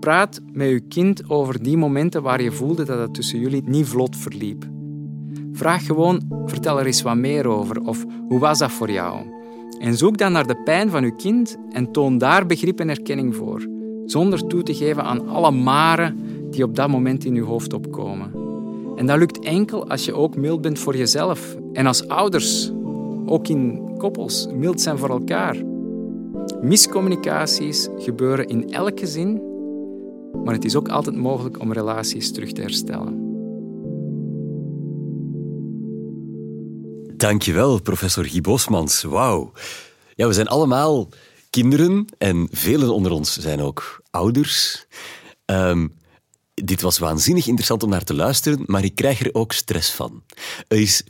Praat 0.00 0.40
met 0.52 0.68
je 0.68 0.80
kind 0.80 1.30
over 1.30 1.62
die 1.62 1.76
momenten 1.76 2.22
waar 2.22 2.42
je 2.42 2.52
voelde 2.52 2.84
dat 2.84 2.98
het 2.98 3.14
tussen 3.14 3.40
jullie 3.40 3.62
niet 3.64 3.86
vlot 3.86 4.16
verliep. 4.16 4.64
Vraag 5.52 5.86
gewoon, 5.86 6.44
vertel 6.46 6.80
er 6.80 6.86
eens 6.86 7.02
wat 7.02 7.16
meer 7.16 7.46
over 7.46 7.80
of 7.80 8.04
hoe 8.28 8.38
was 8.38 8.58
dat 8.58 8.72
voor 8.72 8.90
jou? 8.90 9.26
En 9.78 9.96
zoek 9.96 10.18
dan 10.18 10.32
naar 10.32 10.46
de 10.46 10.62
pijn 10.64 10.90
van 10.90 11.04
je 11.04 11.16
kind 11.16 11.56
en 11.70 11.92
toon 11.92 12.18
daar 12.18 12.46
begrip 12.46 12.80
en 12.80 12.88
erkenning 12.88 13.36
voor, 13.36 13.68
zonder 14.06 14.46
toe 14.46 14.62
te 14.62 14.74
geven 14.74 15.04
aan 15.04 15.28
alle 15.28 15.50
maren 15.50 16.18
die 16.50 16.64
op 16.64 16.76
dat 16.76 16.88
moment 16.88 17.24
in 17.24 17.34
je 17.34 17.42
hoofd 17.42 17.72
opkomen. 17.72 18.43
En 18.96 19.06
dat 19.06 19.18
lukt 19.18 19.38
enkel 19.38 19.88
als 19.88 20.04
je 20.04 20.14
ook 20.14 20.36
mild 20.36 20.60
bent 20.60 20.78
voor 20.78 20.96
jezelf 20.96 21.56
en 21.72 21.86
als 21.86 22.08
ouders, 22.08 22.72
ook 23.26 23.48
in 23.48 23.94
koppels, 23.98 24.46
mild 24.52 24.80
zijn 24.80 24.98
voor 24.98 25.10
elkaar. 25.10 25.56
Miscommunicaties 26.60 27.88
gebeuren 27.98 28.46
in 28.46 28.72
elk 28.72 29.00
gezin, 29.00 29.42
maar 30.44 30.54
het 30.54 30.64
is 30.64 30.76
ook 30.76 30.88
altijd 30.88 31.16
mogelijk 31.16 31.60
om 31.60 31.72
relaties 31.72 32.32
terug 32.32 32.52
te 32.52 32.60
herstellen. 32.60 33.22
Dankjewel, 37.16 37.80
professor 37.80 38.24
Guy 38.24 38.40
Bosmans. 38.40 39.02
Wauw. 39.02 39.52
Ja, 40.14 40.26
we 40.26 40.32
zijn 40.32 40.46
allemaal 40.48 41.08
kinderen 41.50 42.06
en 42.18 42.48
velen 42.50 42.94
onder 42.94 43.12
ons 43.12 43.38
zijn 43.38 43.60
ook 43.60 44.02
ouders. 44.10 44.86
Um, 45.46 45.92
dit 46.54 46.80
was 46.80 46.98
waanzinnig 46.98 47.46
interessant 47.46 47.82
om 47.82 47.88
naar 47.88 48.04
te 48.04 48.14
luisteren, 48.14 48.62
maar 48.66 48.84
ik 48.84 48.94
krijg 48.94 49.20
er 49.20 49.34
ook 49.34 49.52
stress 49.52 49.90
van. 49.90 50.22
Er 50.68 50.80
is 50.80 51.04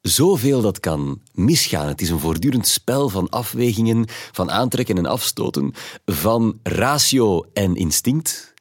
zoveel 0.00 0.60
dat 0.60 0.80
kan 0.80 1.20
misgaan. 1.32 1.88
Het 1.88 2.00
is 2.00 2.10
een 2.10 2.18
voortdurend 2.20 2.66
spel 2.66 3.08
van 3.08 3.28
afwegingen, 3.28 4.04
van 4.32 4.50
aantrekken 4.50 4.98
en 4.98 5.06
afstoten, 5.06 5.72
van 6.06 6.58
ratio 6.62 7.46
en 7.52 7.74
instinct. 7.76 8.54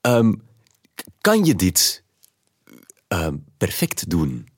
Um, 0.00 0.42
kan 1.20 1.44
je 1.44 1.54
dit 1.54 2.02
um, 3.08 3.44
perfect 3.56 4.10
doen? 4.10 4.48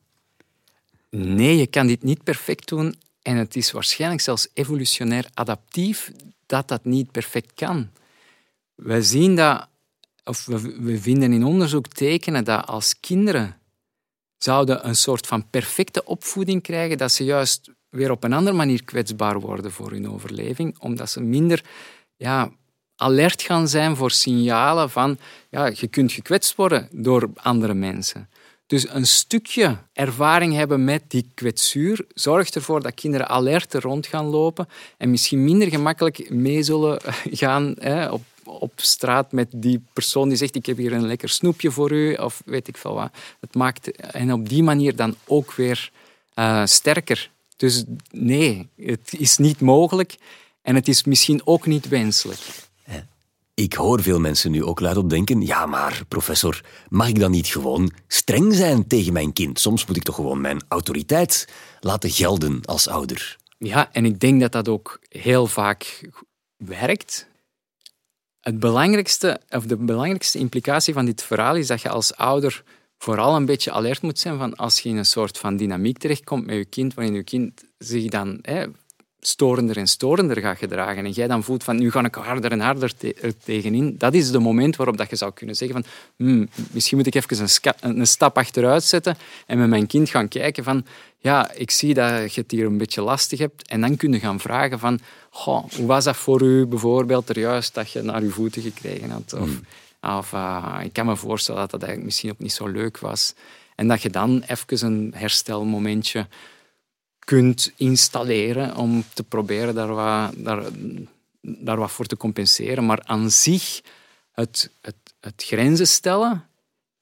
Nee, 1.11 1.57
je 1.57 1.67
kan 1.67 1.87
dit 1.87 2.03
niet 2.03 2.23
perfect 2.23 2.69
doen. 2.69 2.95
En 3.23 3.37
het 3.37 3.57
is 3.57 3.73
waarschijnlijk 3.73 4.21
zelfs 4.21 4.49
evolutionair 4.53 5.31
adaptief 5.35 6.13
dat 6.47 6.69
dat 6.69 6.85
niet 6.85 7.11
perfect 7.11 7.55
kan. 7.55 7.91
We 8.75 9.03
zien 9.03 9.37
dat, 9.37 9.69
of 10.27 10.45
we 10.45 10.99
vinden 11.01 11.33
in 11.33 11.45
onderzoek 11.45 11.89
tekenen 11.89 12.45
dat 12.45 12.67
als 12.67 13.01
kinderen 13.01 13.57
zouden 14.39 14.89
een 14.89 14.97
soort 14.97 15.27
van 15.27 15.51
perfecte 15.51 16.05
opvoeding 16.05 16.63
krijgen, 16.63 16.99
dat 16.99 17.13
ze 17.13 17.25
juist 17.25 17.71
weer 17.89 18.11
op 18.11 18.25
een 18.25 18.33
andere 18.33 18.57
manier 18.57 18.85
kwetsbaar 18.85 19.41
worden 19.41 19.73
voor 19.73 19.91
hun 19.91 20.11
overleving, 20.11 20.79
omdat 20.79 21.11
ze 21.11 21.21
minder 21.21 21.65
ja, 22.17 22.51
alert 22.97 23.43
gaan 23.43 23.69
zijn 23.69 23.97
voor 23.97 24.11
signalen 24.11 24.91
van 24.91 25.19
ja, 25.51 25.71
je 25.75 25.87
kunt 25.87 26.13
gekwetst 26.13 26.57
worden 26.57 26.89
door 26.91 27.31
andere 27.35 27.75
mensen. 27.75 28.29
Dus 28.67 28.89
een 28.89 29.07
stukje 29.07 29.77
ervaring 29.93 30.55
hebben 30.55 30.85
met 30.85 31.03
die 31.09 31.31
kwetsuur 31.35 32.07
zorgt 32.15 32.55
ervoor 32.55 32.83
dat 32.83 32.95
kinderen 32.95 33.29
alerter 33.29 33.83
rond 33.83 34.07
gaan 34.07 34.25
lopen 34.25 34.69
en 34.97 35.11
misschien 35.11 35.45
minder 35.45 35.69
gemakkelijk 35.69 36.31
mee 36.31 36.63
zullen 36.63 37.01
gaan 37.41 37.75
hè, 37.79 38.11
op, 38.11 38.23
op 38.47 38.73
straat 38.77 39.33
met 39.33 39.49
die 39.53 39.83
persoon 39.93 40.29
die 40.29 40.37
zegt 40.37 40.55
ik 40.55 40.67
heb 40.67 40.77
hier 40.77 40.93
een 40.93 41.07
lekker 41.07 41.29
snoepje 41.29 41.71
voor 41.71 41.93
u 41.93 42.15
of 42.15 42.43
weet 42.45 42.69
ik 42.69 42.77
veel 42.77 42.95
wat. 42.95 43.11
Het 43.41 43.55
maakt, 43.55 43.91
en 43.91 44.33
op 44.33 44.49
die 44.49 44.63
manier 44.63 44.97
dan 44.97 45.15
ook 45.27 45.53
weer 45.53 45.91
uh, 46.35 46.67
sterker. 46.67 47.31
Dus 47.57 47.85
nee, 48.11 48.69
het 48.77 49.15
is 49.19 49.37
niet 49.37 49.61
mogelijk 49.61 50.17
en 50.63 50.75
het 50.75 50.89
is 50.89 51.05
misschien 51.05 51.47
ook 51.47 51.67
niet 51.67 51.89
wenselijk. 51.89 52.41
Ik 53.57 53.73
hoor 53.73 54.03
veel 54.03 54.21
mensen 54.21 54.51
nu 54.51 54.65
ook 54.65 54.81
luidop 54.81 55.11
denken: 55.11 55.41
ja, 55.41 55.67
maar 55.67 56.03
professor, 56.09 56.61
mag 56.89 57.09
ik 57.09 57.19
dan 57.19 57.31
niet 57.31 57.47
gewoon 57.47 57.93
streng 58.09 58.55
zijn 58.55 58.87
tegen 58.87 59.13
mijn 59.13 59.33
kind? 59.33 59.61
Soms 59.61 59.87
moet 59.87 59.97
ik 59.97 60.03
toch 60.03 60.15
gewoon 60.15 60.41
mijn 60.41 60.63
autoriteit 60.69 61.49
laten 61.81 62.11
gelden 62.11 62.61
als 62.65 62.89
ouder. 62.89 63.37
Ja, 63.59 63.93
en 63.93 64.05
ik 64.05 64.21
denk 64.21 64.41
dat 64.41 64.53
dat 64.53 64.69
ook 64.69 65.01
heel 65.09 65.47
vaak 65.47 66.11
werkt. 66.57 67.29
Het 68.47 68.61
belangrijkste, 68.61 69.41
of 69.49 69.65
de 69.65 69.77
belangrijkste 69.77 70.39
implicatie 70.39 70.95
van 70.95 71.05
dit 71.05 71.23
verhaal 71.23 71.57
is 71.57 71.67
dat 71.67 71.83
je 71.83 71.89
als 71.89 72.15
ouder 72.15 72.63
vooral 72.99 73.37
een 73.37 73.45
beetje 73.45 73.73
alert 73.73 74.03
moet 74.03 74.19
zijn 74.19 74.39
van 74.39 74.57
als 74.57 74.81
je 74.81 74.89
in 74.89 74.97
een 74.97 75.05
soort 75.05 75.39
van 75.39 75.57
dynamiek 75.57 75.99
terechtkomt 75.99 76.47
met 76.47 76.57
je 76.57 76.65
kind, 76.65 76.95
waarin 76.95 77.15
je 77.15 77.23
kind 77.23 77.65
zich 77.79 78.09
dan 78.11 78.39
hè, 78.43 78.67
storender 79.27 79.77
en 79.77 79.87
storender 79.87 80.41
gaat 80.41 80.59
gedragen. 80.59 81.05
En 81.05 81.11
jij 81.11 81.27
dan 81.27 81.43
voelt 81.43 81.65
van 81.65 81.77
nu 81.77 81.91
ga 81.91 82.05
ik 82.05 82.15
harder 82.15 82.51
en 82.51 82.61
harder 82.61 82.93
tegenin, 83.45 83.95
dat 83.99 84.15
is 84.15 84.29
het 84.29 84.43
moment 84.43 84.77
waarop 84.77 84.97
dat 84.97 85.11
je 85.11 85.17
zou 85.17 85.33
kunnen 85.33 85.57
zeggen 85.57 85.83
van 85.83 85.93
hmm, 86.17 86.49
misschien 86.71 86.97
moet 86.97 87.07
ik 87.07 87.15
even 87.15 87.49
een, 87.81 88.01
een, 88.01 88.07
stap 88.07 88.39
achteruit 88.39 88.83
zetten 88.83 89.17
en 89.47 89.59
met 89.59 89.69
mijn 89.69 89.87
kind 89.87 90.09
gaan 90.09 90.29
kijken 90.29 90.65
van 90.65 90.87
ja, 91.19 91.53
ik 91.53 91.71
zie 91.71 91.95
dat 91.95 92.35
je 92.35 92.41
het 92.41 92.51
hier 92.51 92.67
een 92.67 92.79
beetje 92.79 93.03
lastig 93.03 93.39
hebt. 93.39 93.69
En 93.69 93.81
dan 93.81 93.97
kun 93.97 94.13
je 94.13 94.19
gaan 94.19 94.41
vragen 94.41 94.79
van 94.79 95.01
goh, 95.31 95.65
hoe 95.77 95.87
was 95.87 96.05
dat 96.05 96.17
voor 96.17 96.43
u 96.43 96.67
bijvoorbeeld 96.67 97.29
er 97.29 97.39
juist 97.39 97.75
dat 97.75 97.91
je 97.91 98.03
naar 98.03 98.23
je 98.23 98.31
voeten 98.31 98.63
gekregen 98.63 99.11
had? 99.11 99.33
Of, 99.33 99.49
hmm. 99.49 99.61
of 100.19 100.33
uh, 100.33 100.81
ik 100.83 100.93
kan 100.93 101.07
me 101.07 101.17
voorstellen 101.17 101.61
dat 101.61 101.71
dat 101.71 101.81
eigenlijk 101.81 102.11
misschien 102.11 102.31
ook 102.31 102.39
niet 102.39 102.53
zo 102.53 102.67
leuk 102.67 102.99
was. 102.99 103.35
En 103.75 103.89
dat 103.89 104.03
je 104.03 104.11
dan 104.11 104.43
even 104.47 104.87
een 104.87 105.13
herstelmomentje 105.17 106.27
kunt 107.27 107.73
installeren 107.77 108.77
om 108.77 109.05
te 109.15 109.23
proberen 109.23 109.75
daar 109.75 109.95
wat, 109.95 110.33
daar, 110.37 110.65
daar 111.41 111.77
wat 111.77 111.91
voor 111.91 112.07
te 112.07 112.17
compenseren. 112.17 112.87
Maar 112.87 113.03
aan 113.05 113.31
zich, 113.31 113.81
het, 114.33 114.71
het, 114.81 114.95
het 115.21 115.43
grenzen 115.47 115.87
stellen 115.87 116.45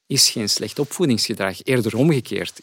is 0.06 0.30
geen 0.30 0.48
slecht 0.48 0.78
opvoedingsgedrag. 0.78 1.64
Eerder 1.64 1.96
omgekeerd. 1.96 2.60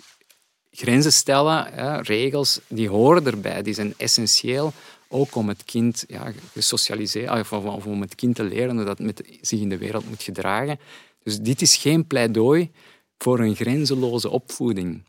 Grenzen 0.72 1.14
stellen, 1.14 2.02
regels, 2.02 2.60
die 2.68 2.90
horen 2.90 3.26
erbij. 3.26 3.62
Die 3.62 3.74
zijn 3.74 3.94
essentieel 3.98 4.74
ook 5.08 5.36
om 5.36 5.48
het 5.48 5.64
kind 5.64 6.04
ja, 6.08 6.34
gesocialiseerd, 6.54 7.30
of, 7.30 7.52
of 7.52 7.86
om 7.86 8.02
het 8.02 8.16
kind 8.16 8.36
te 8.36 8.44
leren 8.44 8.76
hoe 8.76 8.86
dat 8.86 9.00
met 9.00 9.24
zich 9.42 9.60
in 9.60 9.70
de 9.70 9.78
wereld 9.78 10.10
moet 10.10 10.24
gedragen. 10.24 10.80
Dus 11.24 11.40
dit 11.40 11.62
is 11.62 11.76
geen 11.76 12.08
pleidooi 12.08 12.72
voor 13.18 13.40
een 13.40 13.56
grenzeloze 13.56 14.30
opvoeding 14.30 15.04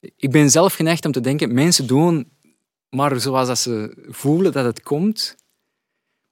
ik 0.00 0.30
ben 0.30 0.50
zelf 0.50 0.74
geneigd 0.74 1.04
om 1.04 1.12
te 1.12 1.20
denken, 1.20 1.54
mensen 1.54 1.86
doen 1.86 2.34
maar 2.96 3.20
zoals 3.20 3.46
dat 3.48 3.58
ze 3.58 4.06
voelen 4.08 4.52
dat 4.52 4.64
het 4.64 4.82
komt. 4.82 5.36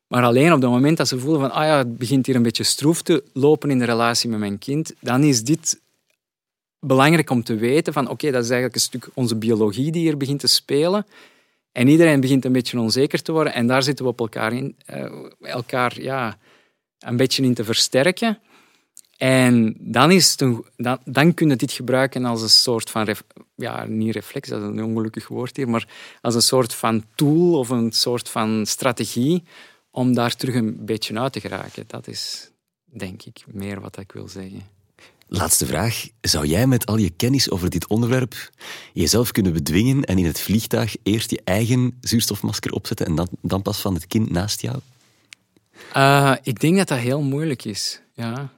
Maar 0.06 0.22
alleen 0.22 0.52
op 0.52 0.60
het 0.62 0.70
moment 0.70 0.96
dat 0.96 1.08
ze 1.08 1.18
voelen 1.18 1.40
van, 1.40 1.50
ah 1.50 1.64
ja, 1.64 1.78
het 1.78 1.96
begint 1.96 2.26
hier 2.26 2.36
een 2.36 2.42
beetje 2.42 2.64
stroef 2.64 3.02
te 3.02 3.24
lopen 3.32 3.70
in 3.70 3.78
de 3.78 3.84
relatie 3.84 4.30
met 4.30 4.38
mijn 4.38 4.58
kind, 4.58 4.94
dan 5.00 5.22
is 5.22 5.42
dit 5.42 5.80
belangrijk 6.78 7.30
om 7.30 7.42
te 7.42 7.54
weten 7.54 7.92
van 7.92 8.08
oké, 8.08 8.30
dat 8.30 8.44
is 8.44 8.50
eigenlijk 8.50 8.74
een 8.74 8.80
stuk 8.80 9.08
onze 9.14 9.36
biologie 9.36 9.92
die 9.92 10.02
hier 10.02 10.16
begint 10.16 10.40
te 10.40 10.46
spelen. 10.46 11.06
En 11.72 11.88
iedereen 11.88 12.20
begint 12.20 12.44
een 12.44 12.52
beetje 12.52 12.80
onzeker 12.80 13.22
te 13.22 13.32
worden 13.32 13.54
en 13.54 13.66
daar 13.66 13.82
zitten 13.82 14.04
we 14.04 14.10
op 14.10 14.20
elkaar, 14.20 14.52
in, 14.52 14.76
eh, 14.86 15.12
elkaar 15.40 16.00
ja, 16.00 16.38
een 16.98 17.16
beetje 17.16 17.42
in 17.42 17.54
te 17.54 17.64
versterken. 17.64 18.38
En 19.16 19.76
dan, 19.78 20.10
is 20.10 20.30
het 20.30 20.40
een, 20.40 20.64
dan, 20.76 20.98
dan 21.04 21.34
kun 21.34 21.48
je 21.48 21.56
dit 21.56 21.72
gebruiken 21.72 22.24
als 22.24 22.42
een 22.42 22.48
soort 22.48 22.90
van, 22.90 23.04
ref, 23.04 23.22
ja, 23.54 23.84
niet 23.84 24.14
reflex, 24.14 24.48
dat 24.48 24.60
is 24.60 24.66
een 24.66 24.84
ongelukkig 24.84 25.28
woord 25.28 25.56
hier, 25.56 25.68
maar 25.68 25.88
als 26.20 26.34
een 26.34 26.42
soort 26.42 26.74
van 26.74 27.04
tool 27.14 27.58
of 27.58 27.68
een 27.68 27.92
soort 27.92 28.28
van 28.28 28.66
strategie 28.66 29.42
om 29.90 30.14
daar 30.14 30.36
terug 30.36 30.54
een 30.54 30.84
beetje 30.84 31.20
uit 31.20 31.32
te 31.32 31.40
geraken. 31.40 31.84
Dat 31.86 32.08
is, 32.08 32.50
denk 32.84 33.22
ik, 33.22 33.44
meer 33.46 33.80
wat 33.80 33.98
ik 33.98 34.12
wil 34.12 34.28
zeggen. 34.28 34.62
Laatste 35.28 35.66
vraag. 35.66 36.08
Zou 36.20 36.46
jij 36.46 36.66
met 36.66 36.86
al 36.86 36.96
je 36.96 37.10
kennis 37.10 37.50
over 37.50 37.70
dit 37.70 37.86
onderwerp 37.86 38.50
jezelf 38.92 39.30
kunnen 39.30 39.52
bedwingen 39.52 40.04
en 40.04 40.18
in 40.18 40.24
het 40.24 40.40
vliegtuig 40.40 40.96
eerst 41.02 41.30
je 41.30 41.40
eigen 41.44 41.98
zuurstofmasker 42.00 42.72
opzetten 42.72 43.06
en 43.06 43.14
dan, 43.14 43.28
dan 43.40 43.62
pas 43.62 43.80
van 43.80 43.94
het 43.94 44.06
kind 44.06 44.30
naast 44.30 44.60
jou? 44.60 44.78
Uh, 45.96 46.34
ik 46.42 46.60
denk 46.60 46.76
dat 46.76 46.88
dat 46.88 46.98
heel 46.98 47.22
moeilijk 47.22 47.64
is. 47.64 48.00
Ja. 48.12 48.52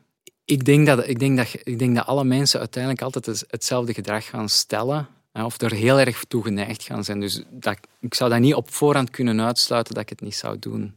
Ik, 0.47 0.65
denk 0.65 0.87
dat, 0.87 1.09
ik, 1.09 1.19
denk 1.19 1.37
dat, 1.37 1.55
ik 1.63 1.79
denk 1.79 1.97
dat 1.97 2.07
alle 2.07 2.25
mensen 2.25 2.61
uiteindelijk 2.61 3.03
altijd 3.03 3.45
hetzelfde 3.51 3.95
gedrag 3.95 4.27
gaan 4.27 4.49
stellen. 4.49 5.09
Of 5.33 5.61
er 5.61 5.73
heel 5.73 6.01
erg 6.01 6.25
toe 6.25 6.43
geneigd 6.43 6.83
gaan 6.83 7.05
zijn. 7.05 7.21
Dus 7.21 7.43
dat, 7.51 7.79
ik 8.01 8.15
zou 8.15 8.31
dat 8.31 8.41
niet 8.41 8.55
op 8.55 8.73
voorhand 8.73 9.11
kunnen 9.11 9.41
uitsluiten 9.41 9.95
dat 9.95 10.03
ik 10.03 10.09
het 10.09 10.21
niet 10.21 10.35
zou 10.35 10.59
doen. 10.59 10.95